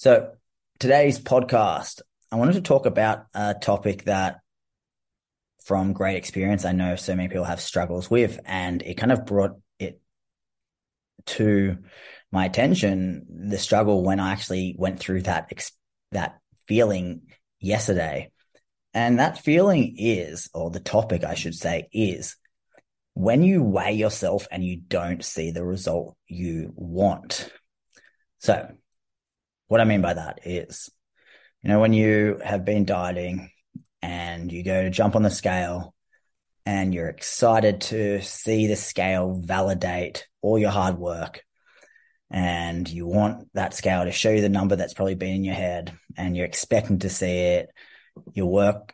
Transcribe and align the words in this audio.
So, 0.00 0.32
today's 0.78 1.20
podcast, 1.20 2.00
I 2.32 2.36
wanted 2.36 2.54
to 2.54 2.62
talk 2.62 2.86
about 2.86 3.26
a 3.34 3.52
topic 3.52 4.04
that, 4.04 4.38
from 5.66 5.92
great 5.92 6.16
experience, 6.16 6.64
I 6.64 6.72
know 6.72 6.96
so 6.96 7.14
many 7.14 7.28
people 7.28 7.44
have 7.44 7.60
struggles 7.60 8.10
with, 8.10 8.40
and 8.46 8.80
it 8.80 8.94
kind 8.94 9.12
of 9.12 9.26
brought 9.26 9.60
it 9.78 10.00
to 11.26 11.76
my 12.32 12.46
attention 12.46 13.26
the 13.28 13.58
struggle 13.58 14.02
when 14.02 14.20
I 14.20 14.32
actually 14.32 14.74
went 14.78 15.00
through 15.00 15.20
that 15.24 15.52
that 16.12 16.38
feeling 16.66 17.20
yesterday. 17.58 18.30
And 18.94 19.18
that 19.18 19.44
feeling 19.44 19.96
is, 19.98 20.48
or 20.54 20.70
the 20.70 20.80
topic 20.80 21.24
I 21.24 21.34
should 21.34 21.54
say, 21.54 21.90
is 21.92 22.36
when 23.12 23.42
you 23.42 23.62
weigh 23.62 23.92
yourself 23.92 24.48
and 24.50 24.64
you 24.64 24.78
don't 24.78 25.22
see 25.22 25.50
the 25.50 25.62
result 25.62 26.16
you 26.26 26.72
want. 26.74 27.52
So, 28.38 28.66
what 29.70 29.80
I 29.80 29.84
mean 29.84 30.02
by 30.02 30.14
that 30.14 30.40
is, 30.44 30.90
you 31.62 31.68
know, 31.68 31.78
when 31.78 31.92
you 31.92 32.40
have 32.44 32.64
been 32.64 32.84
dieting 32.84 33.52
and 34.02 34.50
you 34.50 34.64
go 34.64 34.82
to 34.82 34.90
jump 34.90 35.14
on 35.14 35.22
the 35.22 35.30
scale 35.30 35.94
and 36.66 36.92
you're 36.92 37.08
excited 37.08 37.80
to 37.82 38.20
see 38.20 38.66
the 38.66 38.74
scale 38.74 39.40
validate 39.40 40.26
all 40.42 40.58
your 40.58 40.72
hard 40.72 40.98
work 40.98 41.44
and 42.32 42.88
you 42.88 43.06
want 43.06 43.46
that 43.54 43.72
scale 43.72 44.02
to 44.04 44.10
show 44.10 44.30
you 44.30 44.40
the 44.40 44.48
number 44.48 44.74
that's 44.74 44.92
probably 44.92 45.14
been 45.14 45.36
in 45.36 45.44
your 45.44 45.54
head 45.54 45.92
and 46.16 46.36
you're 46.36 46.46
expecting 46.46 46.98
to 46.98 47.08
see 47.08 47.38
it. 47.38 47.70
Your 48.34 48.46
work 48.46 48.92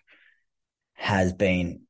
has 0.93 1.32
been 1.32 1.84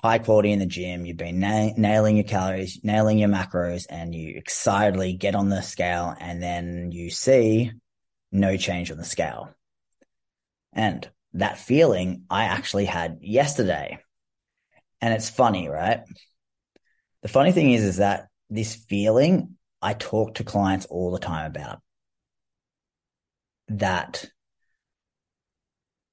high 0.00 0.20
quality 0.20 0.52
in 0.52 0.60
the 0.60 0.66
gym. 0.66 1.06
You've 1.06 1.16
been 1.16 1.40
na- 1.40 1.72
nailing 1.76 2.14
your 2.14 2.24
calories, 2.24 2.78
nailing 2.84 3.18
your 3.18 3.30
macros, 3.30 3.86
and 3.90 4.14
you 4.14 4.36
excitedly 4.36 5.14
get 5.14 5.34
on 5.34 5.48
the 5.48 5.60
scale 5.60 6.14
and 6.20 6.40
then 6.40 6.92
you 6.92 7.10
see 7.10 7.72
no 8.30 8.56
change 8.56 8.90
on 8.90 8.98
the 8.98 9.04
scale. 9.04 9.54
And 10.72 11.08
that 11.34 11.58
feeling 11.58 12.24
I 12.30 12.44
actually 12.44 12.84
had 12.84 13.18
yesterday. 13.20 13.98
And 15.00 15.14
it's 15.14 15.30
funny, 15.30 15.68
right? 15.68 16.00
The 17.22 17.28
funny 17.28 17.52
thing 17.52 17.72
is, 17.72 17.84
is 17.84 17.96
that 17.96 18.28
this 18.50 18.74
feeling 18.74 19.56
I 19.80 19.94
talk 19.94 20.34
to 20.34 20.44
clients 20.44 20.86
all 20.86 21.12
the 21.12 21.18
time 21.18 21.46
about 21.46 21.80
that 23.68 24.24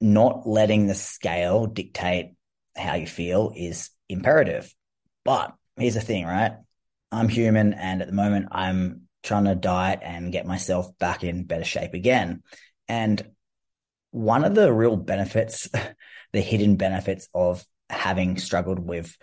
not 0.01 0.47
letting 0.47 0.87
the 0.87 0.95
scale 0.95 1.65
dictate 1.65 2.33
how 2.75 2.95
you 2.95 3.07
feel 3.07 3.53
is 3.55 3.89
imperative. 4.09 4.73
But 5.23 5.53
here's 5.77 5.93
the 5.93 6.01
thing, 6.01 6.25
right? 6.25 6.53
I'm 7.11 7.29
human 7.29 7.73
and 7.73 8.01
at 8.01 8.07
the 8.07 8.13
moment 8.13 8.47
I'm 8.51 9.04
trying 9.25 9.45
to 9.45 9.55
diet 9.55 9.99
and 10.03 10.31
get 10.31 10.45
myself 10.45 10.97
back 10.99 11.23
in 11.23 11.45
better 11.45 11.63
shape 11.63 11.93
again. 11.93 12.43
And 12.87 13.21
one 14.11 14.45
of 14.45 14.55
the 14.55 14.71
real 14.71 14.95
benefits, 14.95 15.67
the 16.33 16.41
hidden 16.41 16.77
benefits 16.77 17.27
of 17.33 17.65
having 17.89 18.37
struggled 18.37 18.79
with 18.79 19.15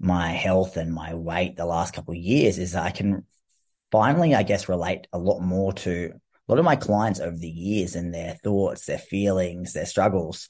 my 0.00 0.28
health 0.28 0.76
and 0.76 0.92
my 0.92 1.14
weight 1.14 1.56
the 1.56 1.64
last 1.64 1.94
couple 1.94 2.12
of 2.12 2.18
years 2.18 2.58
is 2.58 2.72
that 2.72 2.84
I 2.84 2.90
can 2.90 3.24
finally, 3.90 4.34
I 4.34 4.42
guess, 4.42 4.68
relate 4.68 5.06
a 5.12 5.18
lot 5.18 5.40
more 5.40 5.72
to 5.72 6.12
a 6.12 6.52
lot 6.52 6.58
of 6.58 6.64
my 6.64 6.76
clients 6.76 7.20
over 7.20 7.36
the 7.36 7.48
years 7.48 7.94
and 7.94 8.12
their 8.12 8.34
thoughts, 8.34 8.86
their 8.86 8.98
feelings, 8.98 9.72
their 9.72 9.86
struggles. 9.86 10.48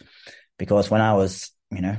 Because 0.58 0.90
when 0.90 1.00
I 1.00 1.14
was, 1.14 1.52
you 1.70 1.82
know, 1.82 1.96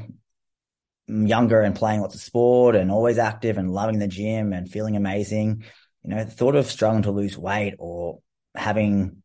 younger 1.07 1.61
and 1.61 1.75
playing 1.75 2.01
lots 2.01 2.15
of 2.15 2.21
sport 2.21 2.75
and 2.75 2.91
always 2.91 3.19
active 3.19 3.57
and 3.57 3.71
loving 3.71 3.99
the 3.99 4.07
gym 4.07 4.53
and 4.53 4.69
feeling 4.69 4.95
amazing, 4.95 5.63
you 6.05 6.13
know, 6.13 6.23
the 6.23 6.31
thought 6.31 6.55
of 6.55 6.67
struggling 6.67 7.03
to 7.03 7.11
lose 7.11 7.37
weight 7.37 7.73
or 7.79 8.19
having 8.55 9.23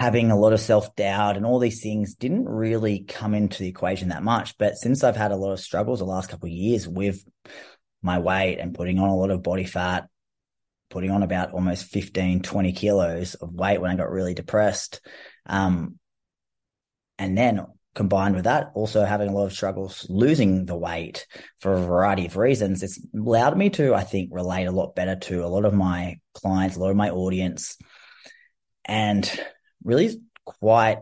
having 0.00 0.30
a 0.30 0.38
lot 0.38 0.52
of 0.52 0.60
self-doubt 0.60 1.36
and 1.36 1.46
all 1.46 1.58
these 1.58 1.82
things 1.82 2.14
didn't 2.14 2.48
really 2.48 3.00
come 3.00 3.34
into 3.34 3.62
the 3.62 3.68
equation 3.68 4.08
that 4.08 4.22
much. 4.22 4.56
But 4.58 4.76
since 4.76 5.04
I've 5.04 5.16
had 5.16 5.32
a 5.32 5.36
lot 5.36 5.52
of 5.52 5.60
struggles 5.60 6.00
the 6.00 6.04
last 6.04 6.28
couple 6.28 6.46
of 6.46 6.52
years 6.52 6.88
with 6.88 7.24
my 8.00 8.18
weight 8.18 8.58
and 8.58 8.74
putting 8.74 8.98
on 8.98 9.08
a 9.08 9.16
lot 9.16 9.30
of 9.30 9.42
body 9.42 9.64
fat, 9.64 10.08
putting 10.90 11.10
on 11.10 11.22
about 11.22 11.52
almost 11.52 11.86
15, 11.86 12.42
20 12.42 12.72
kilos 12.72 13.34
of 13.34 13.54
weight 13.54 13.80
when 13.80 13.90
I 13.90 13.96
got 13.96 14.10
really 14.10 14.34
depressed. 14.34 15.00
Um, 15.46 15.98
and 17.18 17.38
then 17.38 17.64
combined 17.94 18.34
with 18.34 18.44
that, 18.44 18.70
also 18.74 19.04
having 19.04 19.28
a 19.28 19.32
lot 19.32 19.46
of 19.46 19.52
struggles 19.52 20.06
losing 20.08 20.64
the 20.64 20.76
weight 20.76 21.26
for 21.60 21.74
a 21.74 21.80
variety 21.80 22.26
of 22.26 22.36
reasons, 22.36 22.82
it's 22.82 23.00
allowed 23.14 23.56
me 23.56 23.70
to, 23.70 23.94
I 23.94 24.02
think, 24.02 24.30
relate 24.32 24.64
a 24.64 24.72
lot 24.72 24.94
better 24.94 25.16
to 25.16 25.44
a 25.44 25.48
lot 25.48 25.64
of 25.64 25.74
my 25.74 26.18
clients, 26.34 26.76
a 26.76 26.80
lot 26.80 26.90
of 26.90 26.96
my 26.96 27.10
audience, 27.10 27.76
and 28.84 29.30
really 29.84 30.20
quite 30.44 30.98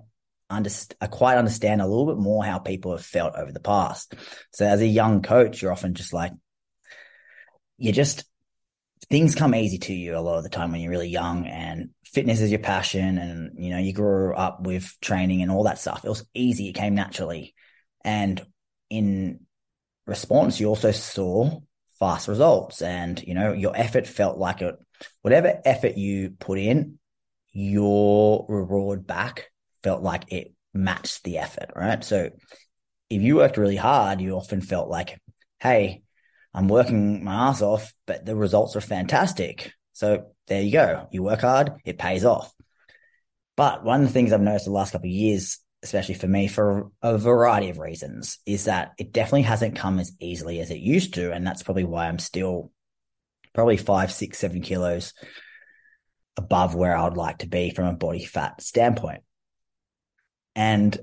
under, 0.48 0.70
I 1.00 1.06
quite 1.06 1.38
understand 1.38 1.80
a 1.80 1.86
little 1.86 2.06
bit 2.06 2.18
more 2.18 2.44
how 2.44 2.58
people 2.58 2.92
have 2.92 3.06
felt 3.06 3.36
over 3.36 3.52
the 3.52 3.60
past. 3.60 4.14
So 4.52 4.66
as 4.66 4.80
a 4.80 4.86
young 4.86 5.22
coach, 5.22 5.62
you're 5.62 5.72
often 5.72 5.94
just 5.94 6.12
like, 6.12 6.32
you're 7.78 7.92
just 7.92 8.24
things 9.08 9.34
come 9.34 9.54
easy 9.54 9.78
to 9.78 9.94
you 9.94 10.16
a 10.16 10.20
lot 10.20 10.36
of 10.36 10.42
the 10.42 10.50
time 10.50 10.72
when 10.72 10.80
you're 10.80 10.90
really 10.90 11.08
young 11.08 11.46
and 11.46 11.90
fitness 12.04 12.40
is 12.40 12.50
your 12.50 12.60
passion 12.60 13.18
and 13.18 13.64
you 13.64 13.70
know 13.70 13.78
you 13.78 13.92
grew 13.92 14.34
up 14.34 14.62
with 14.62 14.96
training 15.00 15.42
and 15.42 15.50
all 15.50 15.64
that 15.64 15.78
stuff. 15.78 16.04
It 16.04 16.08
was 16.08 16.26
easy. 16.34 16.68
It 16.68 16.74
came 16.74 16.94
naturally. 16.94 17.54
And 18.04 18.44
in 18.88 19.40
response 20.06 20.58
you 20.58 20.66
also 20.66 20.90
saw 20.90 21.60
fast 21.98 22.28
results 22.28 22.82
and 22.82 23.22
you 23.22 23.34
know 23.34 23.52
your 23.52 23.76
effort 23.76 24.06
felt 24.06 24.38
like 24.38 24.60
it 24.62 24.74
whatever 25.22 25.60
effort 25.64 25.96
you 25.96 26.30
put 26.30 26.58
in 26.58 26.98
your 27.52 28.44
reward 28.48 29.06
back 29.06 29.50
felt 29.82 30.02
like 30.02 30.32
it 30.32 30.52
matched 30.74 31.22
the 31.24 31.38
effort 31.38 31.70
right? 31.76 32.02
So 32.02 32.30
if 33.08 33.22
you 33.22 33.36
worked 33.36 33.56
really 33.56 33.76
hard 33.76 34.20
you 34.20 34.32
often 34.32 34.60
felt 34.60 34.88
like 34.88 35.20
hey 35.60 36.02
I'm 36.52 36.68
working 36.68 37.22
my 37.24 37.48
ass 37.48 37.62
off, 37.62 37.92
but 38.06 38.24
the 38.24 38.36
results 38.36 38.76
are 38.76 38.80
fantastic. 38.80 39.72
So 39.92 40.32
there 40.48 40.62
you 40.62 40.72
go. 40.72 41.08
You 41.12 41.22
work 41.22 41.42
hard, 41.42 41.72
it 41.84 41.98
pays 41.98 42.24
off. 42.24 42.52
But 43.56 43.84
one 43.84 44.00
of 44.00 44.06
the 44.06 44.12
things 44.12 44.32
I've 44.32 44.40
noticed 44.40 44.64
the 44.64 44.72
last 44.72 44.92
couple 44.92 45.08
of 45.08 45.12
years, 45.12 45.58
especially 45.82 46.14
for 46.14 46.26
me, 46.26 46.48
for 46.48 46.90
a 47.02 47.18
variety 47.18 47.68
of 47.68 47.78
reasons, 47.78 48.38
is 48.46 48.64
that 48.64 48.92
it 48.98 49.12
definitely 49.12 49.42
hasn't 49.42 49.76
come 49.76 50.00
as 50.00 50.12
easily 50.18 50.60
as 50.60 50.70
it 50.70 50.78
used 50.78 51.14
to. 51.14 51.32
And 51.32 51.46
that's 51.46 51.62
probably 51.62 51.84
why 51.84 52.08
I'm 52.08 52.18
still 52.18 52.72
probably 53.52 53.76
five, 53.76 54.12
six, 54.12 54.38
seven 54.38 54.62
kilos 54.62 55.12
above 56.36 56.74
where 56.74 56.96
I 56.96 57.04
would 57.04 57.16
like 57.16 57.38
to 57.38 57.46
be 57.46 57.70
from 57.70 57.86
a 57.86 57.92
body 57.92 58.24
fat 58.24 58.62
standpoint. 58.62 59.22
And 60.56 60.98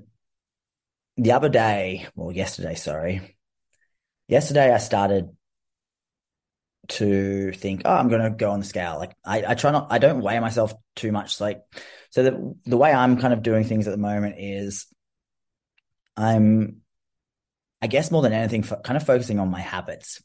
the 1.16 1.34
other 1.34 1.50
day, 1.50 2.08
well, 2.16 2.32
yesterday, 2.32 2.76
sorry, 2.76 3.38
yesterday 4.28 4.74
I 4.74 4.78
started 4.78 5.37
to 6.90 7.52
think, 7.54 7.82
oh, 7.86 7.94
I'm 7.94 8.10
going 8.10 8.22
to 8.22 8.30
go 8.30 8.52
on 8.52 8.60
the 8.60 8.66
scale. 8.66 8.98
Like 8.98 9.16
I, 9.24 9.44
I 9.50 9.54
try 9.56 9.72
not, 9.72 9.88
I 9.90 9.98
don't 9.98 10.22
weigh 10.22 10.40
myself 10.40 10.74
too 10.96 11.12
much. 11.12 11.40
Like, 11.42 11.62
so 12.10 12.24
the, 12.24 12.56
the 12.66 12.78
way 12.78 12.92
I'm 12.92 13.18
kind 13.18 13.34
of 13.34 13.44
doing 13.44 13.64
things 13.64 13.88
at 13.88 13.92
the 13.92 13.98
moment 13.98 14.36
is 14.40 14.88
I'm, 16.16 16.82
I 17.82 17.88
guess 17.88 18.12
more 18.12 18.22
than 18.22 18.34
anything, 18.34 18.64
kind 18.64 18.98
of 18.98 19.06
focusing 19.06 19.40
on 19.40 19.52
my 19.52 19.62
habits. 19.62 20.22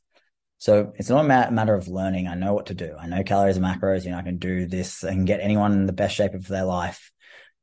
So 0.59 0.93
it's 0.97 1.11
not 1.11 1.25
a 1.25 1.51
matter 1.51 1.75
of 1.75 1.89
learning. 1.89 2.29
I 2.29 2.35
know 2.35 2.55
what 2.55 2.67
to 2.67 2.75
do. 2.75 2.95
I 2.99 3.09
know 3.09 3.25
calories 3.25 3.57
and 3.57 3.67
macros. 3.67 4.05
You 4.05 4.13
know, 4.13 4.19
I 4.19 4.23
can 4.23 4.39
do 4.39 4.67
this 4.67 5.03
and 5.03 5.27
get 5.27 5.41
anyone 5.41 5.73
in 5.73 5.87
the 5.87 5.93
best 5.93 6.15
shape 6.15 6.35
of 6.35 6.47
their 6.47 6.65
life 6.65 7.11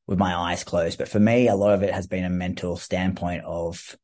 with 0.05 0.19
my 0.19 0.35
eyes 0.35 0.63
closed. 0.63 0.97
But 0.97 1.07
for 1.07 1.19
me, 1.19 1.47
a 1.47 1.55
lot 1.55 1.73
of 1.73 1.81
it 1.81 1.93
has 1.93 2.07
been 2.07 2.25
a 2.25 2.29
mental 2.29 2.75
standpoint 2.75 3.45
of 3.45 3.95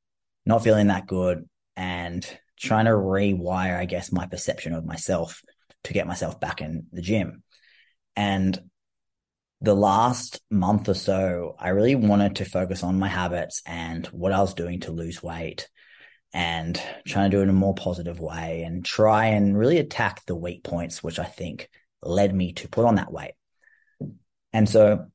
not 0.45 0.63
feeling 0.63 0.87
that 0.87 1.07
good 1.07 1.49
and 1.75 2.25
trying 2.57 2.85
to 2.85 2.91
rewire, 2.91 3.77
I 3.77 3.85
guess, 3.85 4.11
my 4.11 4.25
perception 4.27 4.73
of 4.73 4.85
myself 4.85 5.41
to 5.85 5.93
get 5.93 6.07
myself 6.07 6.39
back 6.39 6.61
in 6.61 6.87
the 6.91 7.01
gym. 7.01 7.43
And 8.15 8.57
the 9.61 9.75
last 9.75 10.41
month 10.49 10.89
or 10.89 10.93
so, 10.93 11.55
I 11.59 11.69
really 11.69 11.95
wanted 11.95 12.37
to 12.37 12.45
focus 12.45 12.83
on 12.83 12.99
my 12.99 13.07
habits 13.07 13.61
and 13.65 14.05
what 14.07 14.31
I 14.31 14.41
was 14.41 14.53
doing 14.53 14.81
to 14.81 14.91
lose 14.91 15.23
weight 15.23 15.69
and 16.33 16.79
trying 17.07 17.31
to 17.31 17.37
do 17.37 17.41
it 17.41 17.43
in 17.43 17.49
a 17.49 17.53
more 17.53 17.75
positive 17.75 18.19
way 18.19 18.63
and 18.63 18.83
try 18.83 19.27
and 19.27 19.57
really 19.57 19.77
attack 19.77 20.25
the 20.25 20.35
weak 20.35 20.63
points, 20.63 21.01
which 21.01 21.17
I 21.19 21.23
think 21.23 21.69
led 22.01 22.35
me 22.35 22.53
to 22.53 22.67
put 22.67 22.85
on 22.85 22.95
that 22.95 23.11
weight. 23.11 23.33
And 24.51 24.67
so, 24.67 25.05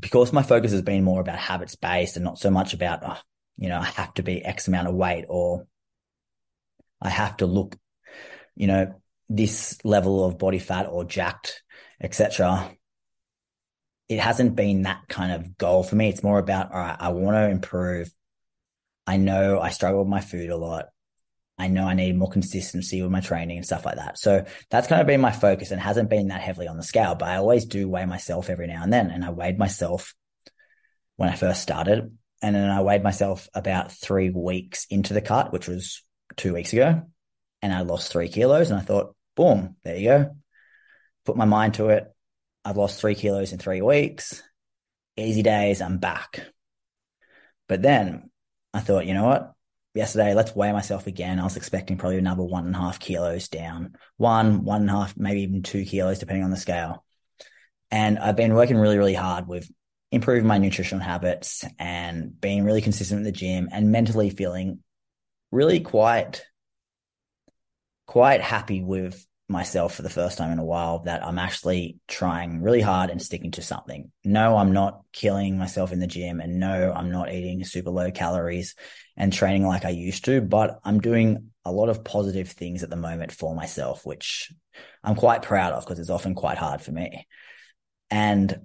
because 0.00 0.32
my 0.32 0.42
focus 0.42 0.72
has 0.72 0.82
been 0.82 1.04
more 1.04 1.20
about 1.20 1.38
habits 1.38 1.76
based 1.76 2.16
and 2.16 2.24
not 2.24 2.38
so 2.38 2.50
much 2.50 2.72
about, 2.72 3.00
oh, 3.04 3.18
you 3.58 3.68
know, 3.68 3.78
I 3.78 3.84
have 3.84 4.14
to 4.14 4.22
be 4.22 4.42
X 4.42 4.66
amount 4.66 4.88
of 4.88 4.94
weight 4.94 5.26
or 5.28 5.66
I 7.00 7.08
have 7.08 7.36
to 7.38 7.46
look, 7.46 7.76
you 8.56 8.66
know, 8.66 8.94
this 9.28 9.78
level 9.84 10.24
of 10.24 10.38
body 10.38 10.58
fat 10.58 10.86
or 10.86 11.04
jacked, 11.04 11.62
etc. 12.00 12.70
It 14.08 14.18
hasn't 14.18 14.56
been 14.56 14.82
that 14.82 15.02
kind 15.08 15.32
of 15.32 15.56
goal 15.56 15.82
for 15.82 15.96
me. 15.96 16.08
It's 16.08 16.22
more 16.22 16.38
about, 16.38 16.72
all 16.72 16.80
right, 16.80 16.96
I 16.98 17.10
want 17.10 17.36
to 17.36 17.48
improve. 17.48 18.12
I 19.06 19.16
know 19.16 19.60
I 19.60 19.70
struggle 19.70 20.00
with 20.00 20.08
my 20.08 20.20
food 20.20 20.50
a 20.50 20.56
lot. 20.56 20.86
I 21.60 21.68
know 21.68 21.84
I 21.84 21.94
need 21.94 22.16
more 22.16 22.30
consistency 22.30 23.02
with 23.02 23.10
my 23.10 23.20
training 23.20 23.58
and 23.58 23.66
stuff 23.66 23.84
like 23.84 23.96
that. 23.96 24.18
So 24.18 24.46
that's 24.70 24.88
kind 24.88 25.00
of 25.00 25.06
been 25.06 25.20
my 25.20 25.30
focus 25.30 25.70
and 25.70 25.80
hasn't 25.80 26.08
been 26.08 26.28
that 26.28 26.40
heavily 26.40 26.68
on 26.68 26.78
the 26.78 26.82
scale, 26.82 27.14
but 27.14 27.28
I 27.28 27.36
always 27.36 27.66
do 27.66 27.86
weigh 27.86 28.06
myself 28.06 28.48
every 28.48 28.66
now 28.66 28.82
and 28.82 28.92
then. 28.92 29.10
And 29.10 29.22
I 29.24 29.30
weighed 29.30 29.58
myself 29.58 30.14
when 31.16 31.28
I 31.28 31.36
first 31.36 31.60
started. 31.60 32.16
And 32.40 32.56
then 32.56 32.70
I 32.70 32.80
weighed 32.80 33.02
myself 33.02 33.46
about 33.52 33.92
three 33.92 34.30
weeks 34.30 34.86
into 34.88 35.12
the 35.12 35.20
cut, 35.20 35.52
which 35.52 35.68
was 35.68 36.02
two 36.40 36.54
weeks 36.54 36.72
ago. 36.72 37.02
And 37.62 37.72
I 37.72 37.82
lost 37.82 38.10
three 38.10 38.28
kilos. 38.28 38.70
And 38.70 38.80
I 38.80 38.82
thought, 38.82 39.14
boom, 39.36 39.76
there 39.84 39.96
you 39.96 40.08
go. 40.08 40.36
Put 41.24 41.36
my 41.36 41.44
mind 41.44 41.74
to 41.74 41.88
it. 41.90 42.06
I've 42.64 42.76
lost 42.76 43.00
three 43.00 43.14
kilos 43.14 43.52
in 43.52 43.58
three 43.58 43.82
weeks. 43.82 44.42
Easy 45.16 45.42
days. 45.42 45.80
I'm 45.80 45.98
back. 45.98 46.46
But 47.68 47.82
then 47.82 48.30
I 48.72 48.80
thought, 48.80 49.06
you 49.06 49.14
know 49.14 49.24
what? 49.24 49.52
Yesterday, 49.94 50.34
let's 50.34 50.54
weigh 50.54 50.72
myself 50.72 51.06
again. 51.06 51.40
I 51.40 51.44
was 51.44 51.56
expecting 51.56 51.98
probably 51.98 52.18
another 52.18 52.42
one 52.42 52.66
and 52.66 52.74
a 52.74 52.78
half 52.78 53.00
kilos 53.00 53.48
down, 53.48 53.96
one, 54.16 54.64
one 54.64 54.82
and 54.82 54.90
a 54.90 54.92
half, 54.92 55.16
maybe 55.16 55.42
even 55.42 55.62
two 55.62 55.84
kilos, 55.84 56.20
depending 56.20 56.44
on 56.44 56.50
the 56.50 56.56
scale. 56.56 57.04
And 57.90 58.18
I've 58.18 58.36
been 58.36 58.54
working 58.54 58.76
really, 58.76 58.98
really 58.98 59.14
hard 59.14 59.48
with 59.48 59.68
improving 60.12 60.46
my 60.46 60.58
nutritional 60.58 61.02
habits 61.02 61.64
and 61.78 62.40
being 62.40 62.64
really 62.64 62.82
consistent 62.82 63.20
at 63.20 63.24
the 63.24 63.32
gym 63.32 63.68
and 63.72 63.90
mentally 63.90 64.30
feeling 64.30 64.78
really 65.50 65.80
quite 65.80 66.42
quite 68.06 68.40
happy 68.40 68.82
with 68.82 69.24
myself 69.50 69.94
for 69.94 70.02
the 70.02 70.10
first 70.10 70.38
time 70.38 70.52
in 70.52 70.58
a 70.58 70.64
while 70.64 71.00
that 71.00 71.24
I'm 71.24 71.38
actually 71.38 71.98
trying 72.08 72.62
really 72.62 72.80
hard 72.80 73.10
and 73.10 73.20
sticking 73.20 73.50
to 73.52 73.62
something. 73.62 74.10
No, 74.24 74.56
I'm 74.56 74.72
not 74.72 75.02
killing 75.12 75.58
myself 75.58 75.92
in 75.92 75.98
the 75.98 76.06
gym 76.06 76.40
and 76.40 76.58
no, 76.58 76.92
I'm 76.92 77.10
not 77.10 77.32
eating 77.32 77.64
super 77.64 77.90
low 77.90 78.10
calories 78.10 78.74
and 79.16 79.32
training 79.32 79.66
like 79.66 79.84
I 79.84 79.90
used 79.90 80.24
to, 80.24 80.40
but 80.40 80.78
I'm 80.84 81.00
doing 81.00 81.50
a 81.64 81.72
lot 81.72 81.88
of 81.88 82.04
positive 82.04 82.48
things 82.48 82.82
at 82.82 82.90
the 82.90 82.96
moment 82.96 83.32
for 83.32 83.54
myself, 83.54 84.06
which 84.06 84.52
I'm 85.04 85.16
quite 85.16 85.42
proud 85.42 85.72
of 85.72 85.84
because 85.84 85.98
it's 85.98 86.10
often 86.10 86.34
quite 86.34 86.58
hard 86.58 86.80
for 86.80 86.92
me. 86.92 87.26
And 88.10 88.56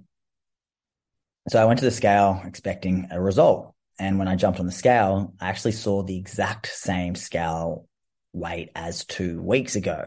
so 1.48 1.60
I 1.60 1.66
went 1.66 1.78
to 1.80 1.84
the 1.84 1.90
scale 1.92 2.42
expecting 2.44 3.08
a 3.10 3.20
result. 3.20 3.75
And 3.98 4.18
when 4.18 4.28
I 4.28 4.36
jumped 4.36 4.60
on 4.60 4.66
the 4.66 4.72
scale, 4.72 5.34
I 5.40 5.48
actually 5.48 5.72
saw 5.72 6.02
the 6.02 6.16
exact 6.16 6.66
same 6.66 7.14
scale 7.14 7.86
weight 8.32 8.70
as 8.74 9.04
two 9.04 9.40
weeks 9.40 9.76
ago. 9.76 10.06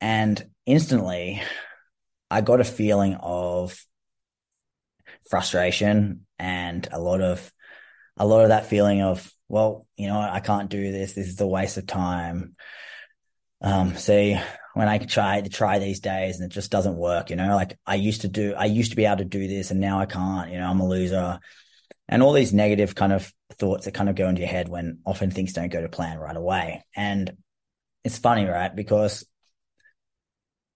And 0.00 0.42
instantly, 0.64 1.42
I 2.30 2.40
got 2.40 2.60
a 2.60 2.64
feeling 2.64 3.16
of 3.16 3.84
frustration 5.28 6.26
and 6.38 6.88
a 6.90 6.98
lot 6.98 7.20
of 7.20 7.52
a 8.16 8.26
lot 8.26 8.42
of 8.42 8.48
that 8.48 8.66
feeling 8.66 9.02
of 9.02 9.30
well 9.48 9.86
you 9.96 10.06
know 10.06 10.18
i 10.18 10.40
can't 10.40 10.70
do 10.70 10.92
this. 10.92 11.12
This 11.12 11.28
is 11.28 11.40
a 11.40 11.46
waste 11.46 11.76
of 11.76 11.86
time. 11.86 12.56
Um 13.60 13.96
see 13.96 14.38
when 14.74 14.88
i 14.88 14.98
try 14.98 15.40
to 15.40 15.50
try 15.50 15.78
these 15.78 16.00
days 16.00 16.36
and 16.36 16.50
it 16.50 16.54
just 16.54 16.70
doesn't 16.70 16.96
work 16.96 17.30
you 17.30 17.36
know 17.36 17.54
like 17.54 17.78
i 17.86 17.96
used 17.96 18.22
to 18.22 18.28
do 18.28 18.54
i 18.56 18.64
used 18.66 18.90
to 18.90 18.96
be 18.96 19.04
able 19.04 19.18
to 19.18 19.24
do 19.24 19.48
this 19.48 19.70
and 19.70 19.80
now 19.80 20.00
i 20.00 20.06
can't 20.06 20.50
you 20.50 20.58
know 20.58 20.68
i'm 20.68 20.80
a 20.80 20.88
loser 20.88 21.38
and 22.10 22.22
all 22.22 22.34
these 22.34 22.52
negative 22.52 22.94
kind 22.94 23.12
of 23.14 23.32
thoughts 23.54 23.86
that 23.86 23.94
kind 23.94 24.10
of 24.10 24.16
go 24.16 24.28
into 24.28 24.42
your 24.42 24.50
head 24.50 24.68
when 24.68 24.98
often 25.06 25.30
things 25.30 25.54
don't 25.54 25.72
go 25.72 25.80
to 25.80 25.88
plan 25.88 26.18
right 26.18 26.36
away 26.36 26.84
and 26.94 27.32
it's 28.04 28.18
funny 28.18 28.44
right 28.44 28.76
because 28.76 29.24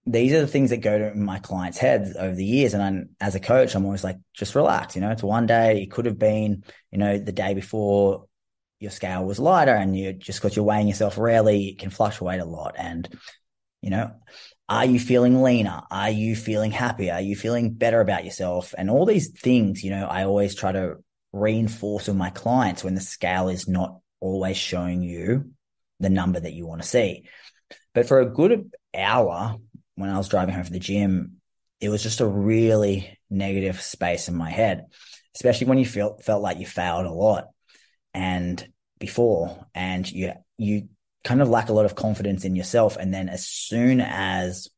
these 0.07 0.33
are 0.33 0.41
the 0.41 0.47
things 0.47 0.71
that 0.71 0.79
go 0.79 0.99
to 0.99 1.15
my 1.15 1.39
clients' 1.39 1.79
heads 1.79 2.15
over 2.17 2.35
the 2.35 2.45
years. 2.45 2.75
And 2.75 2.83
I'm, 2.83 3.11
as 3.21 3.35
a 3.35 3.41
coach, 3.41 3.75
I'm 3.75 3.87
always 3.87 4.05
like, 4.05 4.19
just 4.35 4.55
relax. 4.55 4.95
You 4.95 5.01
know, 5.01 5.11
it's 5.11 5.23
one 5.23 5.47
day. 5.47 5.83
It 5.83 5.91
could 5.91 6.05
have 6.07 6.19
been, 6.19 6.65
you 6.91 6.99
know, 6.99 7.19
the 7.19 7.33
day 7.33 7.55
before 7.55 8.27
your 8.81 8.91
scale 8.91 9.25
was 9.25 9.39
lighter 9.39 9.75
and 9.75 9.97
you 9.97 10.13
just 10.13 10.41
because 10.41 10.57
you're 10.57 10.65
weighing 10.65 10.89
yourself 10.89 11.17
rarely, 11.17 11.69
it 11.69 11.79
can 11.79 11.89
fluctuate 11.89 12.41
a 12.41 12.45
lot. 12.45 12.75
And, 12.77 13.09
you 13.81 13.91
know, 13.91 14.13
are 14.69 14.85
you 14.85 15.01
feeling 15.01 15.43
leaner? 15.43 15.83
Are 15.91 16.11
you 16.11 16.37
feeling 16.37 16.71
happier? 16.71 17.15
Are 17.15 17.21
you 17.21 17.37
feeling 17.37 17.73
better 17.73 18.01
about 18.01 18.25
yourself? 18.25 18.75
And 18.77 18.91
all 18.91 19.07
these 19.07 19.31
things, 19.31 19.83
you 19.83 19.91
know, 19.91 20.07
I 20.07 20.25
always 20.25 20.55
try 20.55 20.73
to 20.73 20.97
reinforce 21.35 22.07
with 22.07 22.17
my 22.17 22.31
clients 22.31 22.85
when 22.85 22.95
the 22.95 23.01
scale 23.01 23.49
is 23.49 23.67
not 23.67 23.99
always 24.21 24.57
showing 24.57 25.03
you 25.03 25.51
the 25.99 26.09
number 26.09 26.39
that 26.39 26.53
you 26.53 26.67
want 26.67 26.81
to 26.81 26.89
see. 26.89 27.29
But 27.93 28.07
for 28.07 28.21
a 28.21 28.31
good 28.31 28.71
hour, 28.97 29.57
when 29.97 30.11
I 30.11 30.17
was 30.17 30.29
driving 30.29 30.55
home 30.55 30.65
from 30.65 30.73
the 30.73 30.79
gym, 30.79 31.41
it 31.81 31.89
was 31.89 32.03
just 32.03 32.21
a 32.21 32.27
really 32.27 33.19
negative 33.29 33.81
space 33.83 34.29
in 34.29 34.37
my 34.37 34.49
head, 34.49 34.87
especially 35.35 35.67
when 35.67 35.79
you 35.79 35.87
felt 35.87 36.23
felt 36.23 36.43
like 36.43 36.59
you 36.59 36.67
failed 36.67 37.07
a 37.07 37.11
lot 37.11 37.49
and 38.13 38.67
before, 38.99 39.67
and 39.75 40.11
you 40.11 40.33
you 40.57 40.89
kind 41.25 41.43
of 41.43 41.49
lack 41.49 41.69
a 41.69 41.73
lot 41.73 41.85
of 41.85 41.97
confidence 41.97 42.45
in 42.45 42.55
yourself. 42.55 42.97
And 42.97 43.13
then 43.13 43.29
as 43.29 43.47
soon 43.47 44.01
as 44.01 44.69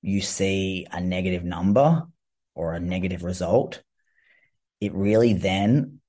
you 0.00 0.22
see 0.22 0.86
a 0.90 1.00
negative 1.00 1.44
number 1.44 2.04
or 2.54 2.74
a 2.74 2.80
negative 2.80 3.22
result, 3.22 3.82
it 4.84 4.94
really 4.94 5.32
then 5.32 6.00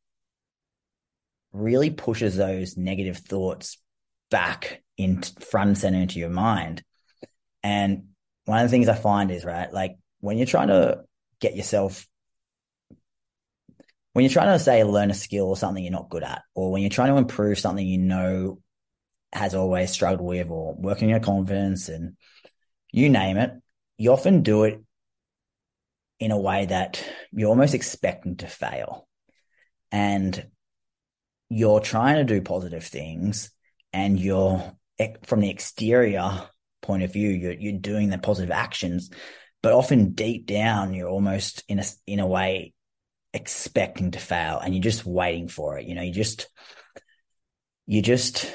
really 1.53 1.89
pushes 1.89 2.35
those 2.35 2.75
negative 2.75 3.17
thoughts 3.17 3.77
back 4.29 4.83
in 4.97 5.21
front 5.21 5.69
and 5.69 5.77
center 5.77 5.99
into 5.99 6.19
your 6.19 6.29
mind. 6.29 6.83
And 7.63 8.09
one 8.43 8.59
of 8.59 8.65
the 8.65 8.69
things 8.69 8.89
I 8.89 8.95
find 8.95 9.31
is 9.31 9.45
right, 9.45 9.71
like 9.71 9.97
when 10.19 10.37
you're 10.37 10.45
trying 10.45 10.67
to 10.67 11.03
get 11.39 11.55
yourself, 11.55 12.05
when 14.11 14.23
you're 14.23 14.29
trying 14.29 14.57
to 14.57 14.59
say 14.59 14.83
learn 14.83 15.09
a 15.09 15.13
skill 15.13 15.47
or 15.47 15.57
something 15.57 15.83
you're 15.83 15.91
not 15.91 16.09
good 16.09 16.23
at, 16.23 16.41
or 16.53 16.71
when 16.71 16.81
you're 16.81 16.89
trying 16.89 17.11
to 17.13 17.17
improve 17.17 17.57
something 17.57 17.87
you 17.87 17.97
know 17.97 18.59
has 19.31 19.55
always 19.55 19.91
struggled 19.91 20.27
with, 20.27 20.49
or 20.49 20.75
working 20.75 21.09
your 21.09 21.21
confidence 21.21 21.87
and 21.87 22.17
you 22.91 23.09
name 23.09 23.37
it, 23.37 23.51
you 23.97 24.11
often 24.11 24.41
do 24.41 24.65
it 24.65 24.81
in 26.19 26.31
a 26.31 26.39
way 26.39 26.65
that 26.65 27.03
you're 27.31 27.49
almost 27.49 27.73
expecting 27.73 28.37
to 28.37 28.47
fail. 28.47 29.07
And 29.91 30.47
you're 31.49 31.79
trying 31.79 32.15
to 32.15 32.23
do 32.23 32.41
positive 32.41 32.83
things 32.83 33.51
and 33.93 34.19
you're 34.19 34.63
from 35.23 35.41
the 35.41 35.49
exterior 35.49 36.41
point 36.81 37.03
of 37.03 37.13
view, 37.13 37.29
you're 37.29 37.53
you're 37.53 37.79
doing 37.79 38.09
the 38.09 38.17
positive 38.17 38.51
actions, 38.51 39.09
but 39.61 39.73
often 39.73 40.13
deep 40.13 40.45
down, 40.45 40.93
you're 40.93 41.09
almost 41.09 41.63
in 41.67 41.79
a 41.79 41.83
in 42.07 42.19
a 42.19 42.27
way 42.27 42.73
expecting 43.33 44.11
to 44.11 44.19
fail, 44.19 44.59
and 44.59 44.73
you're 44.73 44.81
just 44.81 45.05
waiting 45.05 45.47
for 45.47 45.77
it. 45.77 45.85
You 45.85 45.95
know, 45.95 46.01
you 46.01 46.13
just 46.13 46.47
you're 47.85 48.01
just 48.01 48.53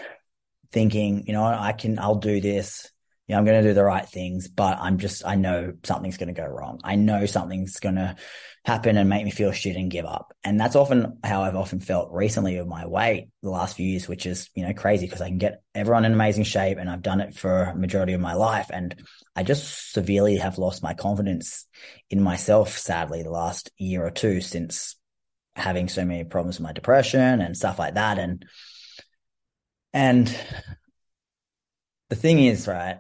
thinking, 0.73 1.25
you 1.27 1.33
know, 1.33 1.45
I 1.45 1.73
can, 1.73 1.99
I'll 1.99 2.17
do 2.17 2.41
this. 2.41 2.91
You 3.31 3.37
know, 3.37 3.39
I'm 3.39 3.45
going 3.45 3.63
to 3.63 3.69
do 3.69 3.75
the 3.75 3.85
right 3.85 4.09
things, 4.09 4.49
but 4.49 4.79
I'm 4.81 4.99
just, 4.99 5.25
I 5.25 5.37
know 5.37 5.75
something's 5.85 6.17
going 6.17 6.35
to 6.35 6.41
go 6.41 6.49
wrong. 6.49 6.81
I 6.83 6.97
know 6.97 7.27
something's 7.27 7.79
going 7.79 7.95
to 7.95 8.17
happen 8.65 8.97
and 8.97 9.09
make 9.09 9.25
me 9.25 9.31
feel 9.31 9.53
shit 9.53 9.77
and 9.77 9.89
give 9.89 10.05
up. 10.05 10.35
And 10.43 10.59
that's 10.59 10.75
often 10.75 11.21
how 11.23 11.43
I've 11.43 11.55
often 11.55 11.79
felt 11.79 12.11
recently 12.11 12.59
with 12.59 12.67
my 12.67 12.89
weight 12.89 13.29
the 13.45 13.51
last 13.51 13.77
few 13.77 13.87
years, 13.87 14.09
which 14.09 14.27
is, 14.27 14.51
you 14.57 14.67
know, 14.67 14.73
crazy 14.73 15.07
because 15.07 15.21
I 15.21 15.29
can 15.29 15.39
get 15.39 15.63
everyone 15.77 16.05
in 16.05 16.13
amazing 16.13 16.43
shape 16.43 16.79
and 16.79 16.91
I've 16.91 17.03
done 17.03 17.21
it 17.21 17.37
for 17.37 17.63
a 17.63 17.77
majority 17.77 18.15
of 18.15 18.21
my 18.21 18.35
life. 18.35 18.69
And 18.73 19.01
I 19.37 19.45
just 19.45 19.93
severely 19.93 20.39
have 20.39 20.59
lost 20.59 20.83
my 20.83 20.95
confidence 20.95 21.67
in 22.11 22.21
myself, 22.21 22.79
sadly, 22.79 23.23
the 23.23 23.31
last 23.31 23.71
year 23.79 24.05
or 24.05 24.11
two 24.11 24.41
since 24.41 24.97
having 25.55 25.89
so 25.89 26.05
many 26.05 26.25
problems 26.25 26.59
with 26.59 26.65
my 26.65 26.73
depression 26.73 27.41
and 27.41 27.57
stuff 27.57 27.79
like 27.79 27.95
that. 27.95 28.19
And, 28.19 28.45
and 29.93 30.37
the 32.09 32.17
thing 32.17 32.41
is, 32.41 32.67
right, 32.67 32.99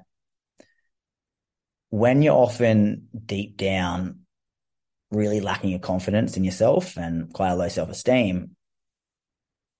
when 1.90 2.22
you're 2.22 2.34
often 2.34 3.08
deep 3.26 3.56
down 3.56 4.20
really 5.10 5.40
lacking 5.40 5.70
your 5.70 5.80
confidence 5.80 6.36
in 6.36 6.44
yourself 6.44 6.96
and 6.96 7.32
quite 7.32 7.50
a 7.50 7.56
low 7.56 7.68
self 7.68 7.90
esteem, 7.90 8.56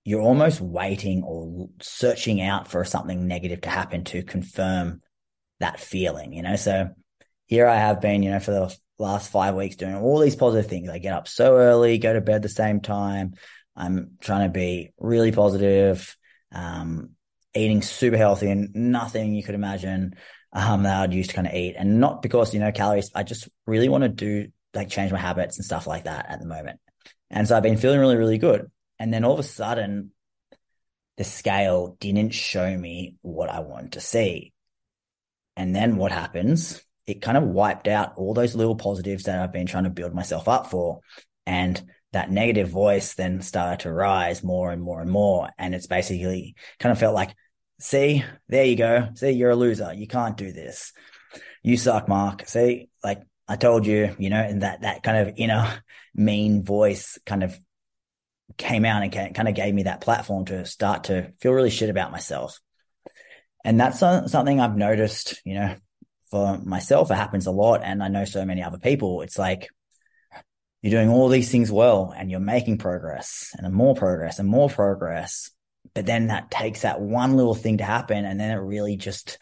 you're 0.03 0.21
almost 0.21 0.59
waiting 0.59 1.23
or 1.23 1.69
searching 1.81 2.41
out 2.41 2.67
for 2.67 2.83
something 2.83 3.27
negative 3.27 3.61
to 3.61 3.69
happen 3.69 4.03
to 4.03 4.23
confirm 4.23 5.01
that 5.59 5.79
feeling, 5.79 6.33
you 6.33 6.41
know? 6.41 6.55
So 6.55 6.89
here 7.45 7.67
I 7.67 7.77
have 7.77 8.01
been, 8.01 8.23
you 8.23 8.31
know, 8.31 8.39
for 8.39 8.51
the 8.51 8.77
last 8.97 9.31
five 9.31 9.55
weeks 9.55 9.75
doing 9.75 9.95
all 9.95 10.19
these 10.19 10.35
positive 10.35 10.69
things. 10.69 10.89
I 10.89 10.97
get 10.97 11.13
up 11.13 11.27
so 11.27 11.55
early, 11.55 11.97
go 11.97 12.13
to 12.13 12.21
bed 12.21 12.41
the 12.41 12.49
same 12.49 12.81
time. 12.81 13.33
I'm 13.75 14.17
trying 14.19 14.47
to 14.47 14.53
be 14.53 14.91
really 14.99 15.31
positive, 15.31 16.15
um, 16.51 17.11
eating 17.53 17.81
super 17.81 18.17
healthy 18.17 18.49
and 18.49 18.73
nothing 18.73 19.33
you 19.33 19.43
could 19.43 19.55
imagine 19.55 20.15
um, 20.53 20.83
that 20.83 21.01
I'd 21.01 21.13
used 21.13 21.29
to 21.31 21.35
kind 21.35 21.47
of 21.47 21.53
eat. 21.53 21.75
And 21.77 21.99
not 21.99 22.21
because, 22.21 22.53
you 22.53 22.59
know, 22.59 22.71
calories, 22.71 23.11
I 23.15 23.23
just 23.23 23.47
really 23.65 23.89
want 23.89 24.03
to 24.03 24.09
do 24.09 24.47
like 24.73 24.89
change 24.89 25.11
my 25.11 25.17
habits 25.17 25.57
and 25.57 25.65
stuff 25.65 25.87
like 25.87 26.05
that 26.05 26.27
at 26.29 26.39
the 26.39 26.45
moment. 26.45 26.79
And 27.29 27.47
so 27.47 27.55
I've 27.55 27.63
been 27.63 27.77
feeling 27.77 27.99
really, 27.99 28.17
really 28.17 28.37
good. 28.37 28.69
And 28.99 29.13
then 29.13 29.23
all 29.23 29.33
of 29.33 29.39
a 29.39 29.43
sudden, 29.43 30.11
the 31.17 31.23
scale 31.23 31.97
didn't 31.99 32.31
show 32.31 32.77
me 32.77 33.15
what 33.21 33.49
I 33.49 33.59
wanted 33.59 33.93
to 33.93 34.01
see. 34.01 34.53
And 35.55 35.75
then 35.75 35.97
what 35.97 36.11
happens? 36.11 36.83
It 37.07 37.21
kind 37.21 37.37
of 37.37 37.43
wiped 37.43 37.87
out 37.87 38.13
all 38.17 38.33
those 38.33 38.55
little 38.55 38.75
positives 38.75 39.23
that 39.23 39.39
I've 39.39 39.51
been 39.51 39.67
trying 39.67 39.83
to 39.85 39.89
build 39.89 40.13
myself 40.13 40.47
up 40.47 40.67
for. 40.67 41.01
And 41.45 41.81
that 42.13 42.31
negative 42.31 42.69
voice 42.69 43.15
then 43.15 43.41
started 43.41 43.81
to 43.81 43.91
rise 43.91 44.43
more 44.43 44.71
and 44.71 44.81
more 44.81 45.01
and 45.01 45.09
more. 45.09 45.49
And 45.57 45.73
it's 45.73 45.87
basically 45.87 46.55
kind 46.79 46.91
of 46.91 46.99
felt 46.99 47.15
like 47.15 47.35
see, 47.81 48.23
there 48.47 48.65
you 48.65 48.75
go. 48.75 49.09
See, 49.15 49.31
you're 49.31 49.49
a 49.49 49.55
loser. 49.55 49.93
You 49.93 50.07
can't 50.07 50.37
do 50.37 50.51
this. 50.51 50.93
You 51.63 51.77
suck, 51.77 52.07
Mark. 52.07 52.47
See, 52.47 52.89
like 53.03 53.21
I 53.47 53.55
told 53.55 53.85
you, 53.85 54.15
you 54.17 54.29
know, 54.29 54.41
and 54.41 54.61
that, 54.61 54.81
that 54.81 55.03
kind 55.03 55.27
of 55.27 55.35
inner 55.37 55.67
mean 56.15 56.63
voice 56.63 57.17
kind 57.25 57.43
of 57.43 57.59
came 58.57 58.85
out 58.85 59.03
and 59.03 59.35
kind 59.35 59.47
of 59.47 59.55
gave 59.55 59.73
me 59.73 59.83
that 59.83 60.01
platform 60.01 60.45
to 60.45 60.65
start 60.65 61.05
to 61.05 61.31
feel 61.39 61.53
really 61.53 61.69
shit 61.69 61.89
about 61.89 62.11
myself. 62.11 62.59
And 63.63 63.79
that's 63.79 63.99
something 63.99 64.59
I've 64.59 64.75
noticed, 64.75 65.41
you 65.45 65.53
know, 65.55 65.75
for 66.31 66.57
myself, 66.57 67.11
it 67.11 67.15
happens 67.15 67.45
a 67.45 67.51
lot. 67.51 67.81
And 67.83 68.01
I 68.01 68.07
know 68.07 68.25
so 68.25 68.45
many 68.45 68.63
other 68.63 68.79
people. 68.79 69.21
It's 69.21 69.37
like 69.37 69.69
you're 70.81 70.91
doing 70.91 71.09
all 71.09 71.29
these 71.29 71.51
things 71.51 71.71
well 71.71 72.13
and 72.15 72.31
you're 72.31 72.39
making 72.39 72.79
progress 72.79 73.53
and 73.57 73.71
more 73.73 73.93
progress 73.93 74.39
and 74.39 74.49
more 74.49 74.69
progress. 74.69 75.51
But 75.93 76.05
then 76.05 76.27
that 76.27 76.51
takes 76.51 76.81
that 76.81 77.01
one 77.01 77.35
little 77.35 77.55
thing 77.55 77.77
to 77.79 77.83
happen. 77.83 78.25
And 78.25 78.39
then 78.39 78.51
it 78.51 78.61
really 78.61 78.95
just 78.95 79.37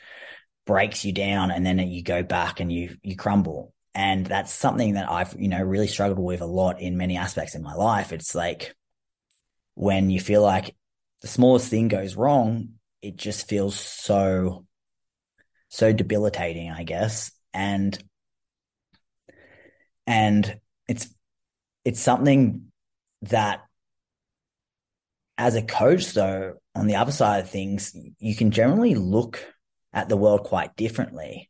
breaks 0.65 1.05
you 1.05 1.13
down. 1.13 1.51
And 1.51 1.65
then 1.65 1.79
you 1.79 2.03
go 2.03 2.23
back 2.23 2.59
and 2.59 2.71
you, 2.71 2.97
you 3.03 3.15
crumble. 3.15 3.73
And 3.93 4.25
that's 4.25 4.53
something 4.53 4.93
that 4.93 5.09
I've, 5.09 5.35
you 5.37 5.47
know, 5.47 5.61
really 5.61 5.87
struggled 5.87 6.19
with 6.19 6.41
a 6.41 6.45
lot 6.45 6.81
in 6.81 6.97
many 6.97 7.17
aspects 7.17 7.55
in 7.55 7.63
my 7.63 7.73
life. 7.73 8.13
It's 8.13 8.33
like 8.35 8.75
when 9.75 10.09
you 10.09 10.19
feel 10.19 10.41
like 10.41 10.75
the 11.21 11.27
smallest 11.27 11.69
thing 11.69 11.87
goes 11.87 12.15
wrong, 12.15 12.69
it 13.01 13.15
just 13.15 13.47
feels 13.47 13.79
so 13.79 14.65
so 15.69 15.93
debilitating, 15.93 16.71
I 16.71 16.83
guess. 16.83 17.31
And 17.53 17.97
and 20.05 20.59
it's 20.87 21.07
it's 21.85 22.01
something 22.01 22.71
that 23.23 23.61
as 25.39 25.55
a 25.55 25.63
coach 25.63 26.13
though 26.13 26.53
on 26.75 26.85
the 26.85 26.95
other 26.95 27.11
side 27.11 27.39
of 27.39 27.49
things 27.49 27.95
you 28.19 28.35
can 28.35 28.51
generally 28.51 28.93
look 28.93 29.43
at 29.93 30.07
the 30.07 30.17
world 30.17 30.43
quite 30.43 30.75
differently 30.75 31.49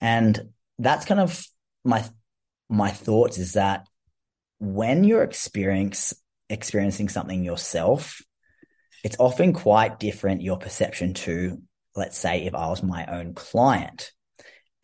and 0.00 0.48
that's 0.80 1.04
kind 1.04 1.20
of 1.20 1.46
my 1.84 2.04
my 2.68 2.90
thoughts 2.90 3.38
is 3.38 3.52
that 3.52 3.86
when 4.58 5.04
you're 5.04 5.22
experience 5.22 6.12
experiencing 6.48 7.08
something 7.08 7.44
yourself 7.44 8.20
it's 9.04 9.16
often 9.20 9.52
quite 9.52 10.00
different 10.00 10.42
your 10.42 10.56
perception 10.56 11.14
to 11.14 11.62
let's 11.94 12.18
say 12.18 12.44
if 12.44 12.54
I 12.54 12.68
was 12.68 12.82
my 12.82 13.06
own 13.06 13.34
client. 13.34 14.12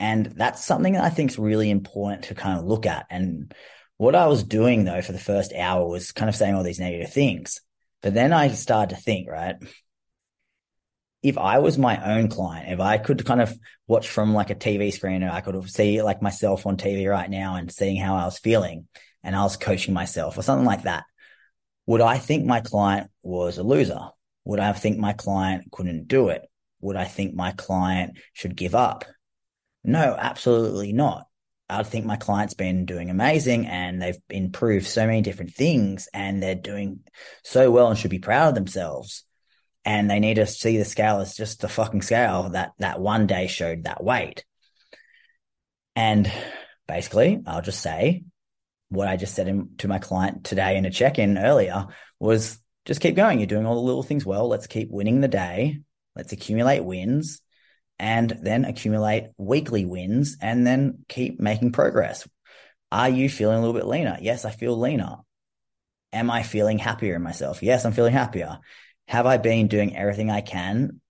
And 0.00 0.26
that's 0.26 0.64
something 0.64 0.92
that 0.92 1.04
I 1.04 1.10
think 1.10 1.30
is 1.30 1.38
really 1.38 1.70
important 1.70 2.24
to 2.24 2.34
kind 2.34 2.58
of 2.58 2.64
look 2.64 2.86
at. 2.86 3.06
And 3.10 3.52
what 3.96 4.14
I 4.14 4.26
was 4.26 4.44
doing 4.44 4.84
though 4.84 5.02
for 5.02 5.12
the 5.12 5.18
first 5.18 5.52
hour 5.52 5.86
was 5.86 6.12
kind 6.12 6.28
of 6.28 6.36
saying 6.36 6.54
all 6.54 6.62
these 6.62 6.78
negative 6.78 7.12
things. 7.12 7.60
But 8.02 8.14
then 8.14 8.32
I 8.32 8.48
started 8.48 8.94
to 8.94 9.02
think, 9.02 9.28
right? 9.28 9.56
If 11.22 11.36
I 11.36 11.58
was 11.58 11.76
my 11.76 12.16
own 12.16 12.28
client, 12.28 12.72
if 12.72 12.80
I 12.80 12.98
could 12.98 13.24
kind 13.24 13.40
of 13.40 13.52
watch 13.88 14.08
from 14.08 14.34
like 14.34 14.50
a 14.50 14.54
TV 14.54 14.92
screen 14.92 15.24
or 15.24 15.30
I 15.30 15.40
could 15.40 15.68
see 15.68 16.00
like 16.02 16.22
myself 16.22 16.64
on 16.64 16.76
TV 16.76 17.10
right 17.10 17.28
now 17.28 17.56
and 17.56 17.72
seeing 17.72 17.96
how 17.96 18.16
I 18.16 18.24
was 18.24 18.38
feeling 18.38 18.86
and 19.24 19.34
I 19.34 19.42
was 19.42 19.56
coaching 19.56 19.94
myself 19.94 20.38
or 20.38 20.42
something 20.42 20.66
like 20.66 20.82
that, 20.82 21.04
would 21.86 22.00
I 22.00 22.18
think 22.18 22.44
my 22.44 22.60
client 22.60 23.10
was 23.22 23.58
a 23.58 23.64
loser? 23.64 24.10
Would 24.44 24.60
I 24.60 24.72
think 24.72 24.98
my 24.98 25.12
client 25.12 25.72
couldn't 25.72 26.06
do 26.06 26.28
it? 26.28 26.48
would 26.80 26.96
I 26.96 27.04
think 27.04 27.34
my 27.34 27.52
client 27.52 28.18
should 28.32 28.56
give 28.56 28.74
up? 28.74 29.04
No, 29.84 30.16
absolutely 30.18 30.92
not. 30.92 31.26
I 31.68 31.82
think 31.82 32.06
my 32.06 32.16
client's 32.16 32.54
been 32.54 32.86
doing 32.86 33.10
amazing 33.10 33.66
and 33.66 34.00
they've 34.00 34.18
improved 34.30 34.86
so 34.86 35.06
many 35.06 35.20
different 35.20 35.54
things 35.54 36.08
and 36.12 36.42
they're 36.42 36.54
doing 36.54 37.00
so 37.44 37.70
well 37.70 37.88
and 37.88 37.98
should 37.98 38.10
be 38.10 38.18
proud 38.18 38.48
of 38.48 38.54
themselves. 38.54 39.24
And 39.84 40.10
they 40.10 40.20
need 40.20 40.34
to 40.34 40.46
see 40.46 40.78
the 40.78 40.84
scale 40.84 41.20
as 41.20 41.36
just 41.36 41.60
the 41.60 41.68
fucking 41.68 42.02
scale 42.02 42.50
that 42.50 42.72
that 42.78 43.00
one 43.00 43.26
day 43.26 43.46
showed 43.46 43.84
that 43.84 44.02
weight. 44.02 44.44
And 45.96 46.30
basically, 46.86 47.40
I'll 47.46 47.62
just 47.62 47.80
say 47.80 48.24
what 48.90 49.08
I 49.08 49.16
just 49.16 49.34
said 49.34 49.68
to 49.78 49.88
my 49.88 49.98
client 49.98 50.44
today 50.44 50.76
in 50.76 50.84
a 50.84 50.90
check 50.90 51.18
in 51.18 51.38
earlier 51.38 51.86
was 52.18 52.58
just 52.84 53.00
keep 53.00 53.16
going. 53.16 53.38
You're 53.38 53.46
doing 53.46 53.66
all 53.66 53.76
the 53.76 53.80
little 53.80 54.02
things 54.02 54.24
well. 54.26 54.48
Let's 54.48 54.66
keep 54.66 54.90
winning 54.90 55.20
the 55.20 55.28
day 55.28 55.80
Let's 56.18 56.32
accumulate 56.32 56.80
wins 56.80 57.40
and 57.98 58.30
then 58.42 58.64
accumulate 58.64 59.30
weekly 59.36 59.84
wins 59.84 60.36
and 60.40 60.66
then 60.66 61.04
keep 61.08 61.40
making 61.40 61.72
progress. 61.72 62.26
Are 62.90 63.08
you 63.08 63.28
feeling 63.28 63.56
a 63.56 63.60
little 63.60 63.74
bit 63.74 63.86
leaner? 63.86 64.18
Yes, 64.20 64.44
I 64.44 64.50
feel 64.50 64.78
leaner. 64.78 65.16
Am 66.12 66.30
I 66.30 66.42
feeling 66.42 66.78
happier 66.78 67.16
in 67.16 67.22
myself? 67.22 67.62
Yes, 67.62 67.84
I'm 67.84 67.92
feeling 67.92 68.14
happier. 68.14 68.58
Have 69.08 69.26
I 69.26 69.36
been 69.36 69.68
doing 69.68 69.96
everything 69.96 70.30
I 70.30 70.40
can 70.40 71.00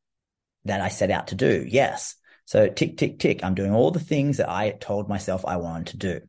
that 0.64 0.80
I 0.80 0.88
set 0.88 1.11
out 1.11 1.28
to 1.28 1.35
do? 1.35 1.64
Yes. 1.68 2.16
So 2.47 2.68
tick, 2.68 2.97
tick, 2.97 3.18
tick. 3.18 3.45
I'm 3.45 3.54
doing 3.54 3.73
all 3.73 3.90
the 3.90 4.00
things 4.00 4.38
that 4.38 4.49
I 4.49 4.71
told 4.71 5.09
myself 5.09 5.45
I 5.45 5.57
wanted 5.57 5.88
to 5.88 5.97
do. 5.99 6.21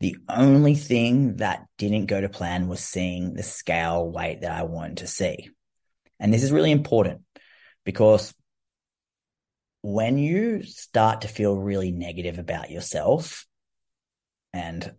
The 0.00 0.16
only 0.28 0.74
thing 0.74 1.36
that 1.36 1.66
didn't 1.78 2.06
go 2.06 2.20
to 2.20 2.28
plan 2.28 2.68
was 2.68 2.80
seeing 2.80 3.32
the 3.32 3.42
scale 3.42 4.10
weight 4.10 4.42
that 4.42 4.50
I 4.50 4.64
wanted 4.64 4.98
to 4.98 5.06
see. 5.06 5.50
And 6.18 6.34
this 6.34 6.42
is 6.42 6.52
really 6.52 6.72
important 6.72 7.22
because 7.84 8.34
when 9.84 10.16
you 10.16 10.62
start 10.62 11.20
to 11.20 11.28
feel 11.28 11.54
really 11.54 11.92
negative 11.92 12.38
about 12.38 12.70
yourself, 12.70 13.46
and 14.50 14.94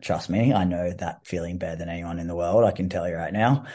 trust 0.00 0.30
me, 0.30 0.54
I 0.54 0.64
know 0.64 0.90
that 0.90 1.26
feeling 1.26 1.58
better 1.58 1.76
than 1.76 1.90
anyone 1.90 2.18
in 2.18 2.28
the 2.28 2.34
world, 2.34 2.64
I 2.64 2.70
can 2.70 2.88
tell 2.88 3.06
you 3.06 3.14
right 3.14 3.32
now. 3.32 3.66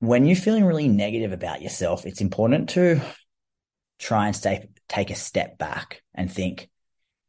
When 0.00 0.26
you're 0.26 0.34
feeling 0.34 0.64
really 0.64 0.88
negative 0.88 1.30
about 1.30 1.62
yourself, 1.62 2.04
it's 2.04 2.20
important 2.20 2.70
to 2.70 3.00
try 4.00 4.26
and 4.26 4.34
stay, 4.34 4.70
take 4.88 5.10
a 5.10 5.14
step 5.14 5.56
back 5.56 6.02
and 6.16 6.28
think, 6.28 6.68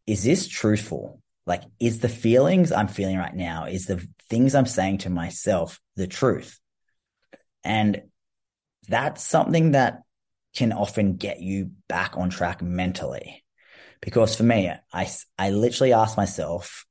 is 0.07 0.23
this 0.23 0.47
truthful? 0.47 1.21
Like, 1.45 1.61
is 1.79 1.99
the 1.99 2.09
feelings 2.09 2.71
I'm 2.71 2.87
feeling 2.87 3.17
right 3.17 3.35
now, 3.35 3.65
is 3.65 3.85
the 3.85 4.03
things 4.31 4.55
I'm 4.55 4.65
saying 4.65 4.97
to 4.99 5.11
myself 5.11 5.79
the 5.95 6.07
truth? 6.07 6.59
And 7.63 8.01
that's 8.87 9.23
something 9.23 9.73
that 9.73 9.99
can 10.55 10.71
often 10.71 11.17
get 11.17 11.41
you 11.41 11.71
back 11.87 12.17
on 12.17 12.29
track 12.29 12.61
mentally. 12.61 13.43
Because 14.01 14.35
for 14.35 14.43
me, 14.43 14.71
I, 14.93 15.09
I 15.37 15.49
literally 15.51 15.93
ask 15.93 16.17
myself, 16.17 16.85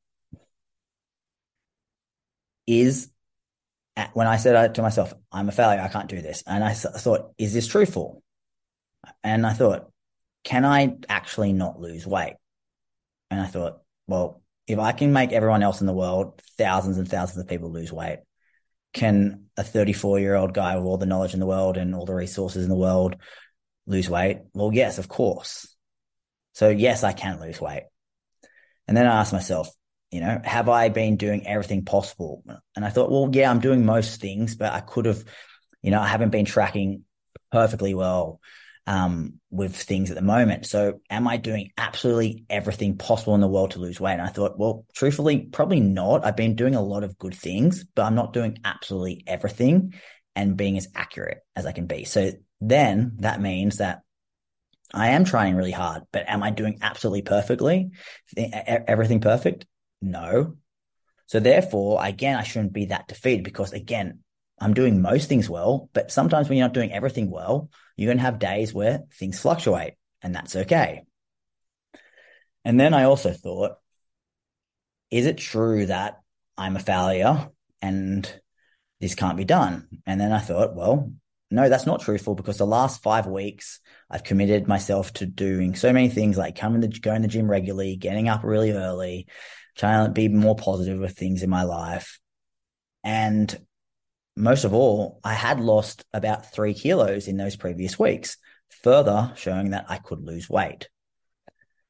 is 2.66 3.11
when 4.12 4.26
I 4.26 4.37
said 4.37 4.56
uh, 4.56 4.68
to 4.68 4.83
myself, 4.83 5.12
I'm 5.30 5.49
a 5.49 5.52
failure, 5.52 5.80
I 5.80 5.88
can't 5.88 6.09
do 6.09 6.21
this. 6.21 6.42
And 6.47 6.64
I 6.64 6.73
thought, 6.73 7.33
is 7.38 7.52
this 7.52 7.66
truthful? 7.66 8.23
And 9.23 9.47
I 9.47 9.52
thought, 9.52 9.90
can 10.42 10.64
I 10.64 10.97
actually 11.09 11.52
not 11.52 11.80
lose 11.80 12.06
weight? 12.06 12.35
And 13.30 13.40
I 13.40 13.47
thought, 13.47 13.80
well, 14.06 14.42
if 14.66 14.78
I 14.78 14.92
can 14.92 15.12
make 15.12 15.33
everyone 15.33 15.62
else 15.62 15.80
in 15.80 15.87
the 15.87 15.92
world, 15.92 16.42
thousands 16.59 16.99
and 16.99 17.09
thousands 17.09 17.38
of 17.38 17.49
people 17.49 17.71
lose 17.71 17.92
weight, 17.92 18.18
can 18.92 19.47
a 19.56 19.64
34 19.64 20.21
year 20.21 20.35
old 20.35 20.54
guy 20.54 20.76
with 20.76 20.85
all 20.85 20.97
the 20.97 21.06
knowledge 21.06 21.35
in 21.35 21.40
the 21.40 21.47
world 21.47 21.76
and 21.76 21.94
all 21.94 22.06
the 22.06 22.14
resources 22.14 22.64
in 22.64 22.71
the 22.71 22.76
world 22.76 23.16
lose 23.87 24.09
weight? 24.09 24.38
Well, 24.53 24.71
yes, 24.73 24.99
of 24.99 25.09
course. 25.09 25.67
So 26.53 26.69
yes, 26.69 27.03
I 27.05 27.12
can 27.12 27.41
lose 27.41 27.61
weight. 27.61 27.85
And 28.87 28.97
then 28.97 29.07
I 29.07 29.21
asked 29.21 29.33
myself, 29.33 29.69
you 30.11 30.21
know, 30.21 30.41
have 30.45 30.69
I 30.69 30.88
been 30.88 31.17
doing 31.17 31.47
everything 31.47 31.85
possible? 31.85 32.45
And 32.76 32.85
I 32.85 32.91
thought, 32.91 33.11
well, 33.11 33.29
yeah, 33.33 33.50
I'm 33.50 33.61
doing 33.61 33.85
most 33.85 34.21
things, 34.21 34.55
but 34.55 34.73
I 34.73 34.81
could 34.81 35.07
have, 35.07 35.25
you 35.83 35.91
know, 35.91 36.00
I 36.00 36.07
haven't 36.07 36.31
been 36.31 36.45
tracking 36.45 37.03
perfectly 37.50 37.95
well 37.95 38.41
um, 38.87 39.41
with 39.50 39.75
things 39.75 40.11
at 40.11 40.17
the 40.17 40.23
moment. 40.23 40.67
So 40.67 41.00
am 41.11 41.26
I 41.26 41.37
doing 41.37 41.73
absolutely 41.76 42.45
everything 42.49 42.97
possible 42.97 43.35
in 43.35 43.41
the 43.41 43.49
world 43.49 43.73
to 43.73 43.81
lose 43.81 44.00
weight? 44.00 44.12
And 44.12 44.23
I 44.23 44.29
thought, 44.29 44.59
well, 44.59 44.85
truthfully, 44.95 45.49
probably 45.50 45.81
not. 45.81 46.25
I've 46.25 46.37
been 46.37 46.55
doing 46.55 46.75
a 46.75 46.83
lot 46.83 47.03
of 47.03 47.19
good 47.19 47.35
things, 47.35 47.85
but 47.85 48.05
I'm 48.05 48.14
not 48.14 48.33
doing 48.33 48.59
absolutely 48.64 49.25
everything 49.26 49.95
and 50.37 50.57
being 50.57 50.76
as 50.76 50.88
accurate 50.95 51.38
as 51.57 51.67
I 51.67 51.73
can 51.73 51.87
be. 51.87 52.05
So 52.05 52.33
then 52.68 53.16
that 53.21 53.40
means 53.40 53.78
that 53.78 54.02
I 54.92 55.09
am 55.09 55.25
trying 55.25 55.56
really 55.56 55.73
hard, 55.73 56.04
but 56.12 56.28
am 56.28 56.42
I 56.42 56.50
doing 56.50 56.78
absolutely 56.83 57.23
perfectly? 57.23 57.90
Everything 58.37 59.21
perfect? 59.21 59.66
No. 60.00 60.56
So 61.26 61.40
therefore, 61.40 62.04
again, 62.04 62.37
I 62.37 62.42
shouldn't 62.42 62.73
be 62.73 62.87
that 62.87 63.09
defeated 63.09 63.44
because 63.44 63.73
again, 63.73 64.21
I'm 64.61 64.75
doing 64.75 65.02
most 65.02 65.28
things 65.28 65.50
well, 65.50 65.90
but 65.92 66.12
sometimes 66.12 66.49
when 66.49 66.59
you're 66.59 66.66
not 66.66 66.75
doing 66.75 66.92
everything 66.92 67.30
well, 67.30 67.71
you're 67.97 68.09
going 68.09 68.18
to 68.18 68.25
have 68.25 68.38
days 68.38 68.73
where 68.73 69.00
things 69.18 69.40
fluctuate 69.40 69.94
and 70.23 70.35
that's 70.35 70.54
okay. 70.54 71.02
And 72.64 72.78
then 72.78 72.94
I 72.94 73.04
also 73.04 73.33
thought, 73.33 73.73
is 75.11 75.26
it 75.26 75.38
true 75.38 75.87
that 75.87 76.21
I'm 76.56 76.76
a 76.76 76.80
failure 76.80 77.49
and 77.83 78.40
this 79.00 79.14
can't 79.14 79.37
be 79.37 79.44
done? 79.44 79.88
And 80.06 80.21
then 80.21 80.33
I 80.33 80.38
thought, 80.38 80.75
well, 80.75 81.12
no, 81.51 81.69
that's 81.69 81.87
not 81.87 82.01
truthful 82.01 82.35
because 82.35 82.59
the 82.59 82.67
last 82.67 83.03
five 83.03 83.27
weeks 83.27 83.81
I've 84.11 84.25
committed 84.25 84.67
myself 84.67 85.13
to 85.15 85.27
doing 85.27 85.75
so 85.75 85.93
many 85.93 86.09
things 86.09 86.37
like 86.37 86.57
coming 86.57 86.81
to 86.81 87.01
going 87.01 87.23
to 87.23 87.29
the 87.29 87.33
gym 87.33 87.51
regularly, 87.51 87.97
getting 87.97 88.29
up 88.29 88.43
really 88.45 88.73
early, 88.73 89.27
trying 89.77 90.07
to 90.07 90.13
be 90.13 90.29
more 90.29 90.57
positive 90.57 90.99
with 90.99 91.17
things 91.17 91.43
in 91.43 91.51
my 91.51 91.63
life. 91.63 92.19
And 93.03 93.57
most 94.37 94.65
of 94.65 94.75
all, 94.75 95.21
I 95.23 95.35
had 95.35 95.61
lost 95.61 96.05
about 96.13 96.53
three 96.53 96.75
kilos 96.75 97.29
in 97.29 97.37
those 97.37 97.57
previous 97.57 97.99
weeks, 97.99 98.37
further 98.83 99.33
showing 99.37 99.71
that 99.71 99.87
I 99.89 99.99
could 99.99 100.23
lose 100.23 100.51
weight. 100.51 100.89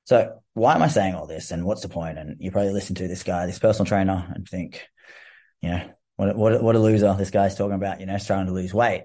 So 0.05 0.43
why 0.53 0.75
am 0.75 0.83
I 0.83 0.89
saying 0.89 1.15
all 1.15 1.27
this 1.27 1.51
and 1.51 1.65
what's 1.65 1.83
the 1.83 1.89
point? 1.89 2.19
And 2.19 2.37
you 2.39 2.51
probably 2.51 2.73
listen 2.73 2.95
to 2.97 3.09
this 3.09 3.23
guy, 3.23 3.47
this 3.47 3.59
personal 3.59 3.87
trainer 3.87 4.31
and 4.35 4.47
think, 4.47 4.87
you 5.63 5.71
know, 5.71 5.91
what, 6.17 6.37
what, 6.37 6.63
what 6.63 6.77
a 6.77 6.79
loser 6.79 7.15
this 7.15 7.31
guy's 7.31 7.57
talking 7.57 7.75
about, 7.75 8.01
you 8.01 8.07
know, 8.07 8.19
trying 8.19 8.47
to 8.47 8.53
lose 8.53 8.75
weight. 8.75 9.05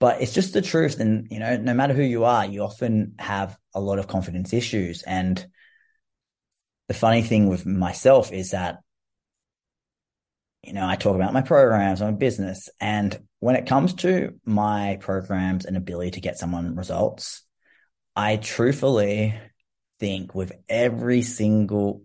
But 0.00 0.22
it's 0.22 0.34
just 0.34 0.52
the 0.52 0.62
truth. 0.62 1.00
And, 1.00 1.26
you 1.30 1.40
know, 1.40 1.56
no 1.56 1.74
matter 1.74 1.94
who 1.94 2.02
you 2.02 2.24
are, 2.24 2.46
you 2.46 2.62
often 2.62 3.14
have 3.18 3.58
a 3.74 3.80
lot 3.80 3.98
of 3.98 4.06
confidence 4.06 4.52
issues. 4.52 5.02
And 5.02 5.44
the 6.86 6.94
funny 6.94 7.22
thing 7.22 7.48
with 7.48 7.66
myself 7.66 8.32
is 8.32 8.52
that 8.52 8.78
you 10.62 10.72
know, 10.72 10.86
I 10.86 10.96
talk 10.96 11.14
about 11.14 11.32
my 11.32 11.42
programs, 11.42 12.00
my 12.00 12.10
business. 12.10 12.68
And 12.80 13.18
when 13.40 13.56
it 13.56 13.66
comes 13.66 13.94
to 13.94 14.34
my 14.44 14.98
programs 15.00 15.64
and 15.64 15.76
ability 15.76 16.12
to 16.12 16.20
get 16.20 16.38
someone 16.38 16.76
results, 16.76 17.42
I 18.16 18.36
truthfully 18.36 19.34
think 20.00 20.34
with 20.34 20.52
every 20.68 21.22
single 21.22 22.02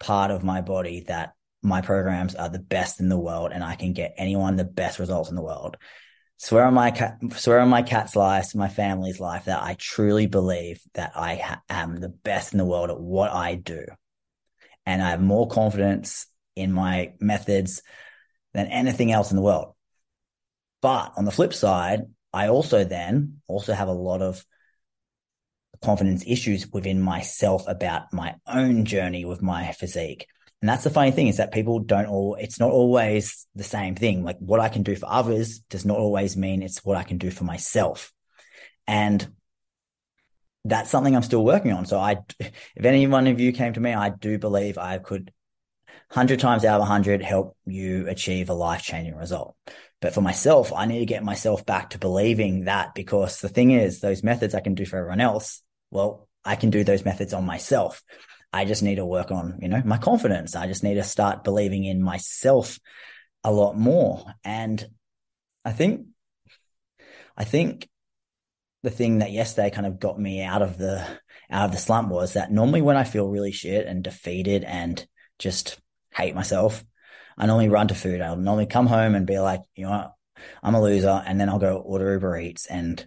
part 0.00 0.30
of 0.30 0.44
my 0.44 0.60
body 0.60 1.04
that 1.06 1.34
my 1.62 1.80
programs 1.80 2.34
are 2.34 2.48
the 2.48 2.58
best 2.58 3.00
in 3.00 3.08
the 3.08 3.18
world 3.18 3.52
and 3.52 3.64
I 3.64 3.76
can 3.76 3.92
get 3.92 4.14
anyone 4.18 4.56
the 4.56 4.64
best 4.64 4.98
results 4.98 5.30
in 5.30 5.36
the 5.36 5.42
world. 5.42 5.76
Swear 6.36 6.64
on 6.64 6.74
my 6.74 6.92
swear 7.36 7.60
on 7.60 7.68
my 7.68 7.82
cat's 7.82 8.16
life, 8.16 8.54
my 8.54 8.68
family's 8.68 9.20
life 9.20 9.46
that 9.46 9.62
I 9.62 9.76
truly 9.78 10.26
believe 10.26 10.80
that 10.94 11.12
I 11.14 11.36
ha- 11.36 11.62
am 11.68 11.96
the 11.96 12.08
best 12.08 12.52
in 12.52 12.58
the 12.58 12.64
world 12.64 12.90
at 12.90 13.00
what 13.00 13.30
I 13.30 13.54
do. 13.54 13.86
And 14.84 15.02
I 15.02 15.10
have 15.10 15.22
more 15.22 15.48
confidence 15.48 16.26
in 16.56 16.72
my 16.72 17.14
methods 17.20 17.82
than 18.52 18.66
anything 18.66 19.12
else 19.12 19.30
in 19.30 19.36
the 19.36 19.42
world. 19.42 19.74
But 20.82 21.12
on 21.16 21.24
the 21.24 21.32
flip 21.32 21.54
side, 21.54 22.02
I 22.32 22.48
also 22.48 22.84
then 22.84 23.40
also 23.46 23.72
have 23.72 23.88
a 23.88 23.92
lot 23.92 24.20
of 24.20 24.44
confidence 25.82 26.24
issues 26.26 26.70
within 26.72 27.00
myself 27.00 27.64
about 27.68 28.12
my 28.12 28.34
own 28.46 28.84
journey 28.84 29.24
with 29.24 29.40
my 29.40 29.72
physique. 29.72 30.26
And 30.64 30.68
that's 30.70 30.84
the 30.84 30.88
funny 30.88 31.10
thing 31.10 31.28
is 31.28 31.36
that 31.36 31.52
people 31.52 31.78
don't 31.80 32.06
all, 32.06 32.36
it's 32.36 32.58
not 32.58 32.70
always 32.70 33.46
the 33.54 33.62
same 33.62 33.96
thing. 33.96 34.24
Like 34.24 34.38
what 34.38 34.60
I 34.60 34.70
can 34.70 34.82
do 34.82 34.96
for 34.96 35.04
others 35.06 35.58
does 35.58 35.84
not 35.84 35.98
always 35.98 36.38
mean 36.38 36.62
it's 36.62 36.82
what 36.82 36.96
I 36.96 37.02
can 37.02 37.18
do 37.18 37.30
for 37.30 37.44
myself. 37.44 38.10
And 38.86 39.28
that's 40.64 40.88
something 40.88 41.14
I'm 41.14 41.22
still 41.22 41.44
working 41.44 41.72
on. 41.74 41.84
So 41.84 41.98
I, 41.98 42.16
if 42.40 42.82
any 42.82 43.06
one 43.06 43.26
of 43.26 43.40
you 43.40 43.52
came 43.52 43.74
to 43.74 43.80
me, 43.80 43.92
I 43.92 44.08
do 44.08 44.38
believe 44.38 44.78
I 44.78 44.96
could 44.96 45.30
100 46.08 46.40
times 46.40 46.64
out 46.64 46.76
of 46.76 46.88
100 46.88 47.20
help 47.20 47.58
you 47.66 48.08
achieve 48.08 48.48
a 48.48 48.54
life 48.54 48.82
changing 48.82 49.16
result. 49.16 49.56
But 50.00 50.14
for 50.14 50.22
myself, 50.22 50.72
I 50.72 50.86
need 50.86 51.00
to 51.00 51.04
get 51.04 51.22
myself 51.22 51.66
back 51.66 51.90
to 51.90 51.98
believing 51.98 52.64
that 52.64 52.94
because 52.94 53.42
the 53.42 53.50
thing 53.50 53.72
is, 53.72 54.00
those 54.00 54.22
methods 54.22 54.54
I 54.54 54.60
can 54.60 54.74
do 54.74 54.86
for 54.86 54.96
everyone 54.96 55.20
else, 55.20 55.60
well, 55.90 56.26
I 56.42 56.56
can 56.56 56.70
do 56.70 56.84
those 56.84 57.04
methods 57.04 57.34
on 57.34 57.44
myself. 57.44 58.02
I 58.54 58.64
just 58.64 58.84
need 58.84 58.96
to 58.96 59.04
work 59.04 59.32
on, 59.32 59.58
you 59.60 59.68
know, 59.68 59.82
my 59.84 59.98
confidence. 59.98 60.54
I 60.54 60.68
just 60.68 60.84
need 60.84 60.94
to 60.94 61.02
start 61.02 61.42
believing 61.42 61.82
in 61.82 62.00
myself 62.00 62.78
a 63.42 63.50
lot 63.50 63.76
more. 63.76 64.24
And 64.44 64.86
I 65.64 65.72
think, 65.72 66.06
I 67.36 67.42
think 67.42 67.88
the 68.84 68.90
thing 68.90 69.18
that 69.18 69.32
yesterday 69.32 69.70
kind 69.70 69.88
of 69.88 69.98
got 69.98 70.20
me 70.20 70.40
out 70.44 70.62
of 70.62 70.78
the, 70.78 71.04
out 71.50 71.64
of 71.64 71.72
the 71.72 71.78
slump 71.78 72.10
was 72.10 72.34
that 72.34 72.52
normally 72.52 72.80
when 72.80 72.96
I 72.96 73.02
feel 73.02 73.28
really 73.28 73.50
shit 73.50 73.88
and 73.88 74.04
defeated 74.04 74.62
and 74.62 75.04
just 75.40 75.80
hate 76.14 76.36
myself. 76.36 76.84
I 77.36 77.46
normally 77.46 77.70
run 77.70 77.88
to 77.88 77.94
food. 77.96 78.20
I'll 78.20 78.36
normally 78.36 78.66
come 78.66 78.86
home 78.86 79.16
and 79.16 79.26
be 79.26 79.40
like, 79.40 79.62
you 79.74 79.86
know 79.86 79.90
what? 79.90 80.12
I'm 80.62 80.76
a 80.76 80.80
loser. 80.80 81.24
And 81.26 81.40
then 81.40 81.48
I'll 81.48 81.58
go 81.58 81.78
order 81.78 82.12
Uber 82.12 82.38
Eats 82.38 82.66
and 82.66 83.04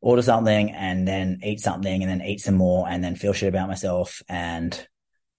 order 0.00 0.22
something 0.22 0.70
and 0.70 1.06
then 1.06 1.40
eat 1.42 1.60
something 1.60 2.02
and 2.02 2.10
then 2.10 2.26
eat 2.26 2.40
some 2.40 2.54
more 2.54 2.88
and 2.88 3.02
then 3.02 3.16
feel 3.16 3.32
shit 3.32 3.48
about 3.48 3.68
myself 3.68 4.22
and 4.28 4.86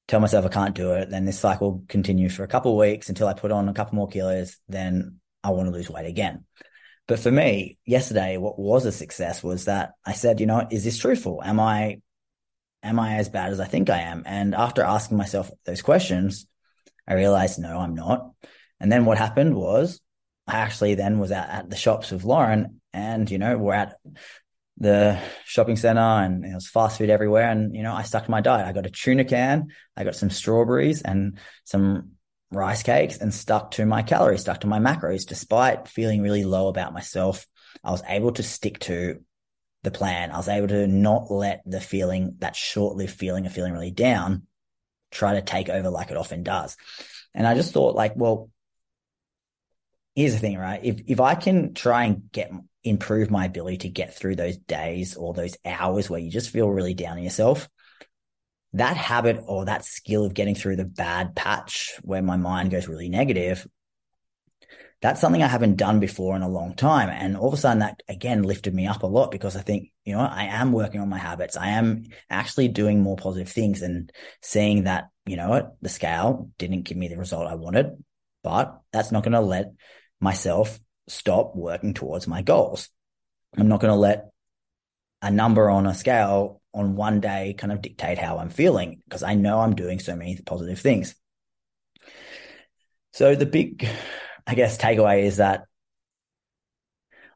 tell 0.07 0.19
myself 0.19 0.45
I 0.45 0.49
can't 0.49 0.75
do 0.75 0.93
it. 0.93 1.09
Then 1.09 1.25
this 1.25 1.39
cycle 1.39 1.83
continues 1.87 2.35
for 2.35 2.43
a 2.43 2.47
couple 2.47 2.71
of 2.73 2.77
weeks 2.77 3.09
until 3.09 3.27
I 3.27 3.33
put 3.33 3.51
on 3.51 3.69
a 3.69 3.73
couple 3.73 3.95
more 3.95 4.07
kilos. 4.07 4.57
Then 4.67 5.19
I 5.43 5.51
want 5.51 5.67
to 5.67 5.71
lose 5.71 5.89
weight 5.89 6.07
again. 6.07 6.45
But 7.07 7.19
for 7.19 7.31
me, 7.31 7.77
yesterday, 7.85 8.37
what 8.37 8.59
was 8.59 8.85
a 8.85 8.91
success 8.91 9.41
was 9.41 9.65
that 9.65 9.93
I 10.05 10.13
said, 10.13 10.39
you 10.39 10.45
know, 10.45 10.67
is 10.69 10.83
this 10.83 10.97
truthful? 10.97 11.41
Am 11.43 11.59
I, 11.59 12.01
am 12.83 12.99
I 12.99 13.15
as 13.15 13.29
bad 13.29 13.51
as 13.51 13.59
I 13.59 13.65
think 13.65 13.89
I 13.89 13.99
am? 14.01 14.23
And 14.25 14.53
after 14.53 14.83
asking 14.83 15.17
myself 15.17 15.49
those 15.65 15.81
questions, 15.81 16.45
I 17.07 17.15
realized, 17.15 17.59
no, 17.59 17.79
I'm 17.79 17.95
not. 17.95 18.31
And 18.79 18.91
then 18.91 19.05
what 19.05 19.17
happened 19.17 19.55
was 19.55 19.99
I 20.47 20.57
actually 20.57 20.95
then 20.95 21.17
was 21.17 21.31
at, 21.31 21.49
at 21.49 21.69
the 21.69 21.75
shops 21.75 22.11
with 22.11 22.23
Lauren 22.23 22.79
and, 22.93 23.29
you 23.29 23.37
know, 23.37 23.57
we're 23.57 23.73
at 23.73 23.97
the 24.79 25.19
shopping 25.45 25.75
center 25.75 25.99
and 25.99 26.45
it 26.45 26.53
was 26.53 26.67
fast 26.67 26.97
food 26.97 27.09
everywhere. 27.09 27.49
And, 27.49 27.75
you 27.75 27.83
know, 27.83 27.93
I 27.93 28.03
stuck 28.03 28.25
to 28.25 28.31
my 28.31 28.41
diet. 28.41 28.65
I 28.65 28.71
got 28.71 28.85
a 28.85 28.89
tuna 28.89 29.25
can, 29.25 29.67
I 29.95 30.03
got 30.03 30.15
some 30.15 30.29
strawberries 30.29 31.01
and 31.01 31.37
some 31.65 32.11
rice 32.51 32.81
cakes 32.81 33.17
and 33.17 33.33
stuck 33.33 33.71
to 33.71 33.85
my 33.85 34.01
calories, 34.01 34.41
stuck 34.41 34.61
to 34.61 34.67
my 34.67 34.79
macros, 34.79 35.27
despite 35.27 35.87
feeling 35.87 36.21
really 36.21 36.45
low 36.45 36.69
about 36.69 36.93
myself. 36.93 37.45
I 37.83 37.91
was 37.91 38.03
able 38.07 38.31
to 38.33 38.43
stick 38.43 38.79
to 38.79 39.23
the 39.83 39.91
plan. 39.91 40.31
I 40.31 40.37
was 40.37 40.49
able 40.49 40.69
to 40.69 40.87
not 40.87 41.29
let 41.29 41.61
the 41.65 41.81
feeling, 41.81 42.35
that 42.39 42.55
short 42.55 42.95
lived 42.95 43.13
feeling 43.13 43.45
of 43.45 43.53
feeling 43.53 43.73
really 43.73 43.91
down, 43.91 44.47
try 45.11 45.35
to 45.35 45.41
take 45.41 45.69
over 45.69 45.89
like 45.89 46.11
it 46.11 46.17
often 46.17 46.43
does. 46.43 46.77
And 47.33 47.45
I 47.45 47.53
just 47.53 47.73
thought 47.73 47.95
like, 47.95 48.13
well, 48.15 48.49
here's 50.15 50.33
the 50.33 50.39
thing, 50.39 50.57
right? 50.57 50.83
If, 50.83 51.01
if 51.07 51.19
I 51.19 51.35
can 51.35 51.73
try 51.73 52.05
and 52.05 52.31
get, 52.31 52.51
improve 52.83 53.29
my 53.29 53.45
ability 53.45 53.77
to 53.77 53.89
get 53.89 54.15
through 54.15 54.35
those 54.35 54.57
days 54.57 55.15
or 55.15 55.33
those 55.33 55.57
hours 55.65 56.09
where 56.09 56.19
you 56.19 56.31
just 56.31 56.49
feel 56.49 56.69
really 56.69 56.93
down 56.93 57.17
on 57.17 57.23
yourself, 57.23 57.69
that 58.73 58.97
habit 58.97 59.41
or 59.45 59.65
that 59.65 59.85
skill 59.85 60.25
of 60.25 60.33
getting 60.33 60.55
through 60.55 60.75
the 60.75 60.85
bad 60.85 61.35
patch 61.35 61.99
where 62.03 62.21
my 62.21 62.37
mind 62.37 62.71
goes 62.71 62.87
really 62.87 63.09
negative 63.09 63.67
that's 65.01 65.21
something 65.21 65.41
I 65.41 65.47
haven't 65.47 65.77
done 65.77 65.99
before 65.99 66.35
in 66.35 66.41
a 66.41 66.49
long 66.49 66.75
time. 66.75 67.09
And 67.09 67.37
all 67.37 67.47
of 67.47 67.53
a 67.53 67.57
sudden 67.57 67.79
that 67.79 68.03
again 68.09 68.43
lifted 68.43 68.73
me 68.73 68.85
up 68.85 69.03
a 69.03 69.07
lot 69.07 69.31
because 69.31 69.55
I 69.55 69.61
think, 69.61 69.91
you 70.03 70.13
know, 70.13 70.19
I 70.19 70.45
am 70.45 70.73
working 70.73 70.99
on 70.99 71.09
my 71.09 71.17
habits. 71.17 71.55
I 71.55 71.69
am 71.69 72.05
actually 72.29 72.67
doing 72.67 73.01
more 73.01 73.15
positive 73.15 73.49
things 73.49 73.81
and 73.81 74.11
seeing 74.41 74.83
that, 74.83 75.09
you 75.25 75.37
know 75.37 75.49
what, 75.49 75.75
the 75.81 75.89
scale 75.89 76.49
didn't 76.57 76.83
give 76.83 76.97
me 76.97 77.07
the 77.07 77.17
result 77.17 77.47
I 77.47 77.55
wanted, 77.55 78.03
but 78.43 78.81
that's 78.91 79.11
not 79.11 79.23
going 79.23 79.33
to 79.33 79.41
let 79.41 79.71
myself 80.19 80.79
stop 81.09 81.55
working 81.55 81.93
towards 81.93 82.27
my 82.27 82.41
goals. 82.41 82.89
I'm 83.57 83.67
not 83.67 83.81
going 83.81 83.93
to 83.93 83.99
let 83.99 84.29
a 85.21 85.31
number 85.31 85.69
on 85.69 85.85
a 85.85 85.93
scale 85.93 86.61
on 86.73 86.95
one 86.95 87.19
day 87.19 87.55
kind 87.57 87.73
of 87.73 87.81
dictate 87.81 88.17
how 88.17 88.37
I'm 88.37 88.49
feeling 88.49 89.01
because 89.05 89.23
I 89.23 89.33
know 89.33 89.59
I'm 89.59 89.75
doing 89.75 89.99
so 89.99 90.15
many 90.15 90.39
positive 90.45 90.79
things. 90.79 91.15
So 93.13 93.35
the 93.35 93.45
big 93.45 93.87
I 94.45 94.55
guess 94.55 94.77
takeaway 94.77 95.23
is 95.23 95.37
that 95.37 95.65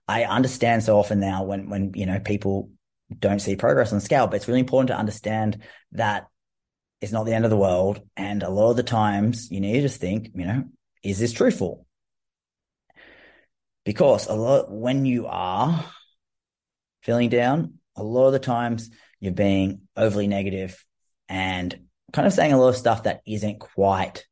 I 0.08 0.24
understand 0.24 0.84
so 0.84 0.98
often 0.98 1.20
now 1.20 1.44
when 1.44 1.70
when 1.70 1.92
you 1.96 2.06
know 2.06 2.20
people 2.20 2.70
don't 3.20 3.40
see 3.40 3.56
progress 3.56 3.94
on 3.94 4.00
scale, 4.00 4.28
but 4.28 4.38
it's 4.38 4.48
really 4.48 4.60
important 4.60 4.88
to 4.88 4.98
understand 4.98 5.64
that 5.92 6.28
it's 7.02 7.12
not 7.12 7.26
the 7.26 7.34
end 7.34 7.46
of 7.46 7.52
the 7.52 7.58
world. 7.58 8.02
And 8.16 8.44
a 8.44 8.50
lot 8.50 8.72
of 8.72 8.78
the 8.78 8.84
times 8.84 9.52
you 9.52 9.60
need 9.60 9.74
to 9.74 9.82
just 9.82 10.00
think, 10.00 10.32
you 10.34 10.46
know, 10.46 10.64
is 11.04 11.20
this 11.20 11.34
truthful? 11.34 11.86
Because 13.86 14.28
a 14.28 14.34
lot 14.34 14.72
when 14.72 15.06
you 15.06 15.28
are 15.28 15.86
feeling 17.02 17.30
down, 17.30 17.76
a 17.96 18.04
lot 18.04 18.28
of 18.28 18.34
the 18.34 18.40
times 18.40 18.90
you're 19.20 19.34
being 19.34 19.82
overly 19.96 20.28
negative 20.28 20.84
and 21.30 21.88
kind 22.12 22.28
of 22.28 22.34
saying 22.34 22.54
a 22.54 22.58
lot 22.58 22.70
of 22.70 22.78
stuff 22.78 23.04
that 23.04 23.22
isn't 23.26 23.60
quite 23.60 24.26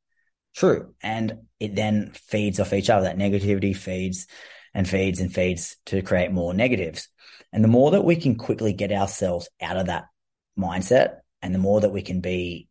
true. 0.55 0.93
And 1.01 1.39
it 1.59 1.75
then 1.75 2.11
feeds 2.13 2.59
off 2.59 2.73
each 2.73 2.89
other. 2.89 3.05
That 3.05 3.17
negativity 3.17 3.75
feeds 3.75 4.27
and 4.73 4.87
feeds 4.87 5.19
and 5.19 5.33
feeds 5.33 5.77
to 5.87 6.01
create 6.01 6.31
more 6.31 6.53
negatives. 6.53 7.09
And 7.51 7.63
the 7.63 7.69
more 7.69 7.91
that 7.91 8.05
we 8.05 8.15
can 8.15 8.35
quickly 8.35 8.73
get 8.73 8.91
ourselves 8.91 9.49
out 9.61 9.77
of 9.77 9.87
that 9.87 10.05
mindset 10.57 11.17
and 11.41 11.53
the 11.53 11.59
more 11.59 11.81
that 11.81 11.91
we 11.91 12.01
can 12.01 12.21
be 12.21 12.69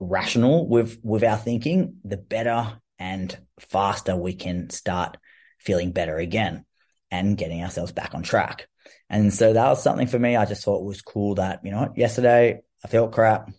rational 0.00 0.68
with, 0.68 0.98
with 1.02 1.22
our 1.22 1.36
thinking, 1.36 1.96
the 2.04 2.16
better 2.16 2.80
and 2.98 3.38
faster 3.58 4.16
we 4.16 4.34
can 4.34 4.70
start 4.70 5.16
feeling 5.60 5.92
better 5.92 6.16
again 6.16 6.64
and 7.10 7.36
getting 7.36 7.62
ourselves 7.62 7.92
back 7.92 8.14
on 8.14 8.22
track. 8.22 8.68
And 9.08 9.32
so 9.32 9.52
that 9.52 9.68
was 9.68 9.82
something 9.82 10.06
for 10.06 10.18
me. 10.18 10.36
I 10.36 10.46
just 10.46 10.64
thought 10.64 10.84
was 10.84 11.02
cool 11.02 11.36
that, 11.36 11.60
you 11.64 11.70
know, 11.70 11.92
yesterday 11.96 12.60
I 12.84 12.88
felt 12.88 13.12
crap 13.12 13.50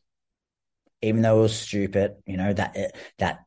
even 1.01 1.21
though 1.21 1.39
it 1.39 1.43
was 1.43 1.57
stupid, 1.57 2.15
you 2.25 2.37
know, 2.37 2.53
that, 2.53 2.95
that 3.17 3.39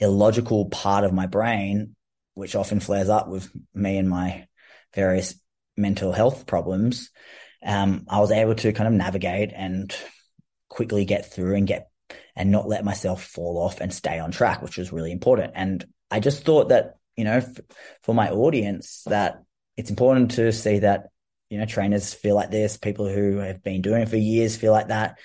illogical 0.00 0.66
part 0.66 1.04
of 1.04 1.12
my 1.12 1.26
brain, 1.26 1.94
which 2.34 2.56
often 2.56 2.80
flares 2.80 3.08
up 3.08 3.28
with 3.28 3.48
me 3.74 3.96
and 3.96 4.08
my 4.08 4.46
various 4.94 5.38
mental 5.76 6.12
health 6.12 6.46
problems, 6.46 7.10
um, 7.64 8.06
I 8.08 8.20
was 8.20 8.32
able 8.32 8.54
to 8.56 8.72
kind 8.72 8.88
of 8.88 8.94
navigate 8.94 9.52
and 9.54 9.94
quickly 10.68 11.04
get 11.04 11.32
through 11.32 11.56
and 11.56 11.66
get 11.66 11.88
and 12.34 12.50
not 12.50 12.68
let 12.68 12.84
myself 12.84 13.24
fall 13.24 13.58
off 13.58 13.80
and 13.80 13.92
stay 13.92 14.18
on 14.18 14.30
track, 14.30 14.62
which 14.62 14.76
was 14.76 14.92
really 14.92 15.12
important. 15.12 15.52
And 15.54 15.84
I 16.10 16.20
just 16.20 16.44
thought 16.44 16.68
that 16.68 16.95
you 17.16 17.24
know, 17.24 17.38
f- 17.38 17.60
for 18.02 18.14
my 18.14 18.30
audience 18.30 19.02
that 19.06 19.42
it's 19.76 19.90
important 19.90 20.32
to 20.32 20.52
see 20.52 20.80
that, 20.80 21.08
you 21.50 21.58
know, 21.58 21.66
trainers 21.66 22.14
feel 22.14 22.34
like 22.34 22.50
this, 22.50 22.76
people 22.76 23.08
who 23.08 23.38
have 23.38 23.62
been 23.62 23.82
doing 23.82 24.02
it 24.02 24.08
for 24.08 24.16
years 24.16 24.56
feel 24.56 24.72
like 24.72 24.88
that. 24.88 25.18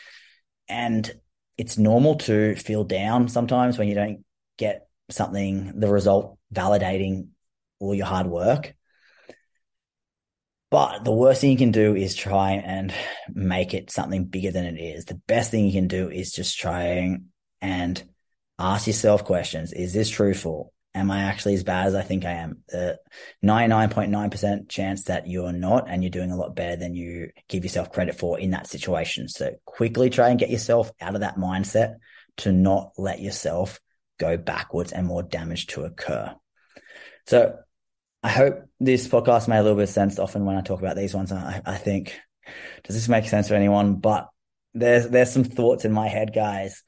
And 0.68 1.12
it's 1.58 1.78
normal 1.78 2.16
to 2.16 2.56
feel 2.56 2.84
down 2.84 3.28
sometimes 3.28 3.78
when 3.78 3.88
you 3.88 3.96
don't 3.96 4.26
get 4.58 4.88
something, 5.10 5.80
the 5.80 5.90
result 5.90 6.38
validating 6.54 7.30
all 7.80 7.94
your 7.94 8.06
hard 8.06 8.28
work. 8.28 8.74
But 10.70 11.04
the 11.04 11.12
worst 11.12 11.42
thing 11.42 11.52
you 11.52 11.58
can 11.58 11.72
do 11.72 11.96
is 11.96 12.16
try 12.16 12.52
and 12.54 12.94
make 13.34 13.74
it 13.74 13.92
something 13.92 14.24
bigger 14.26 14.52
than 14.52 14.64
it 14.64 14.80
is. 14.80 15.04
The 15.04 15.22
best 15.28 15.52
thing 15.52 15.66
you 15.66 15.74
can 15.74 15.90
do 15.90 16.10
is 16.10 16.32
just 16.32 16.58
try 16.58 17.20
and 17.62 18.04
ask 18.58 18.88
yourself 18.88 19.26
questions. 19.26 19.74
Is 19.74 19.94
this 19.94 20.10
truthful? 20.10 20.72
Am 20.94 21.10
I 21.10 21.22
actually 21.24 21.54
as 21.54 21.64
bad 21.64 21.88
as 21.88 21.96
I 21.96 22.02
think 22.02 22.26
I 22.26 22.32
am? 22.32 22.64
The 22.68 23.00
99.9% 23.44 24.68
chance 24.68 25.04
that 25.06 25.28
you're 25.28 25.54
not, 25.54 25.90
and 25.90 26.04
you're 26.04 26.10
doing 26.10 26.32
a 26.32 26.36
lot 26.36 26.56
better 26.56 26.76
than 26.76 26.96
you 26.96 27.30
give 27.48 27.64
yourself 27.64 27.92
credit 27.92 28.16
for 28.16 28.40
in 28.40 28.52
that 28.52 28.68
situation. 28.68 29.30
So 29.30 29.54
quickly 29.66 30.10
try 30.10 30.30
and 30.30 30.40
get 30.40 30.50
yourself 30.50 30.92
out 31.00 31.16
of 31.16 31.22
that 31.22 31.38
mindset 31.38 31.96
to 32.38 32.52
not 32.52 32.92
let 32.98 33.22
yourself 33.22 33.80
go 34.20 34.36
backwards 34.38 34.92
and 34.92 35.08
more 35.08 35.24
damage 35.24 35.68
to 35.68 35.84
occur. 35.84 36.36
So 37.26 37.58
I 38.24 38.30
hope 38.30 38.66
this 38.80 39.08
podcast 39.08 39.48
made 39.48 39.60
a 39.60 39.64
little 39.64 39.78
bit 39.78 39.84
of 39.84 39.90
sense. 39.90 40.20
Often 40.20 40.46
when 40.46 40.58
I 40.58 40.62
talk 40.62 40.80
about 40.80 40.96
these 40.96 41.14
ones, 41.14 41.32
I, 41.32 41.62
I 41.66 41.78
think, 41.78 42.20
does 42.84 42.96
this 42.96 43.10
make 43.10 43.26
sense 43.26 43.48
to 43.48 43.56
anyone? 43.56 43.96
But 43.96 44.28
there's 44.74 45.08
there's 45.10 45.32
some 45.32 45.44
thoughts 45.44 45.86
in 45.86 45.92
my 45.92 46.08
head, 46.08 46.34
guys. 46.34 46.84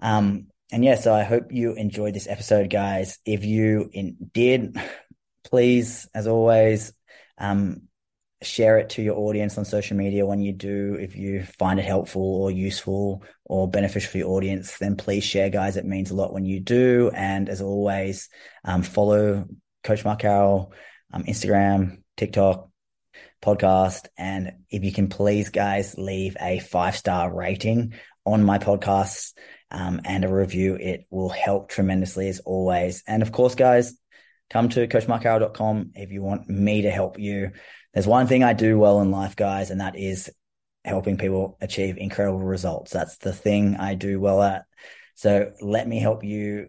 Um, 0.00 0.46
and 0.72 0.84
yeah, 0.84 0.94
so 0.94 1.12
I 1.14 1.22
hope 1.22 1.50
you 1.50 1.74
enjoyed 1.74 2.14
this 2.14 2.28
episode, 2.28 2.70
guys. 2.70 3.18
If 3.24 3.44
you 3.44 3.90
in, 3.92 4.16
did, 4.32 4.76
please, 5.44 6.08
as 6.14 6.26
always, 6.26 6.92
um, 7.38 7.82
share 8.42 8.78
it 8.78 8.90
to 8.90 9.02
your 9.02 9.18
audience 9.18 9.58
on 9.58 9.64
social 9.64 9.96
media 9.96 10.24
when 10.24 10.40
you 10.40 10.52
do. 10.52 10.96
If 10.98 11.16
you 11.16 11.44
find 11.58 11.78
it 11.78 11.84
helpful 11.84 12.22
or 12.22 12.50
useful 12.50 13.22
or 13.44 13.68
beneficial 13.68 14.12
for 14.12 14.18
your 14.18 14.30
audience, 14.30 14.78
then 14.78 14.96
please 14.96 15.24
share, 15.24 15.50
guys. 15.50 15.76
It 15.76 15.84
means 15.84 16.10
a 16.10 16.14
lot 16.14 16.32
when 16.32 16.44
you 16.44 16.60
do. 16.60 17.10
And 17.14 17.48
as 17.48 17.60
always, 17.60 18.28
um, 18.64 18.82
follow 18.82 19.46
Coach 19.84 20.04
Mark 20.04 20.20
Carroll, 20.20 20.72
um, 21.12 21.24
Instagram, 21.24 22.02
TikTok, 22.16 22.68
podcast. 23.42 24.06
And 24.16 24.52
if 24.70 24.84
you 24.84 24.92
can 24.92 25.08
please, 25.08 25.50
guys, 25.50 25.96
leave 25.98 26.36
a 26.40 26.60
five 26.60 26.96
star 26.96 27.34
rating 27.34 27.94
on 28.24 28.44
my 28.44 28.58
podcasts 28.58 29.32
um, 29.70 30.00
and 30.04 30.24
a 30.24 30.28
review, 30.28 30.74
it 30.74 31.06
will 31.10 31.28
help 31.28 31.68
tremendously 31.68 32.28
as 32.28 32.40
always. 32.40 33.02
And 33.06 33.22
of 33.22 33.32
course, 33.32 33.54
guys, 33.54 33.94
come 34.50 34.68
to 34.70 34.86
coachmarkcarroll.com 34.86 35.92
if 35.94 36.10
you 36.10 36.22
want 36.22 36.48
me 36.48 36.82
to 36.82 36.90
help 36.90 37.18
you. 37.18 37.52
There's 37.94 38.06
one 38.06 38.26
thing 38.26 38.44
I 38.44 38.52
do 38.52 38.78
well 38.78 39.00
in 39.00 39.10
life, 39.10 39.36
guys, 39.36 39.70
and 39.70 39.80
that 39.80 39.96
is 39.98 40.30
helping 40.84 41.18
people 41.18 41.56
achieve 41.60 41.98
incredible 41.98 42.40
results. 42.40 42.92
That's 42.92 43.18
the 43.18 43.32
thing 43.32 43.76
I 43.76 43.94
do 43.94 44.20
well 44.20 44.42
at. 44.42 44.64
So 45.14 45.52
let 45.60 45.86
me 45.86 45.98
help 45.98 46.24
you 46.24 46.68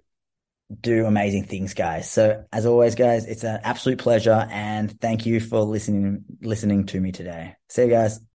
do 0.80 1.06
amazing 1.06 1.46
things, 1.46 1.74
guys. 1.74 2.10
So 2.10 2.46
as 2.52 2.66
always, 2.66 2.96
guys, 2.96 3.26
it's 3.26 3.44
an 3.44 3.60
absolute 3.64 4.00
pleasure 4.00 4.48
and 4.50 5.00
thank 5.02 5.26
you 5.26 5.40
for 5.40 5.62
listening 5.62 6.24
listening 6.42 6.86
to 6.88 7.00
me 7.00 7.12
today. 7.12 7.56
See 7.70 7.84
you 7.84 7.90
guys. 7.90 8.22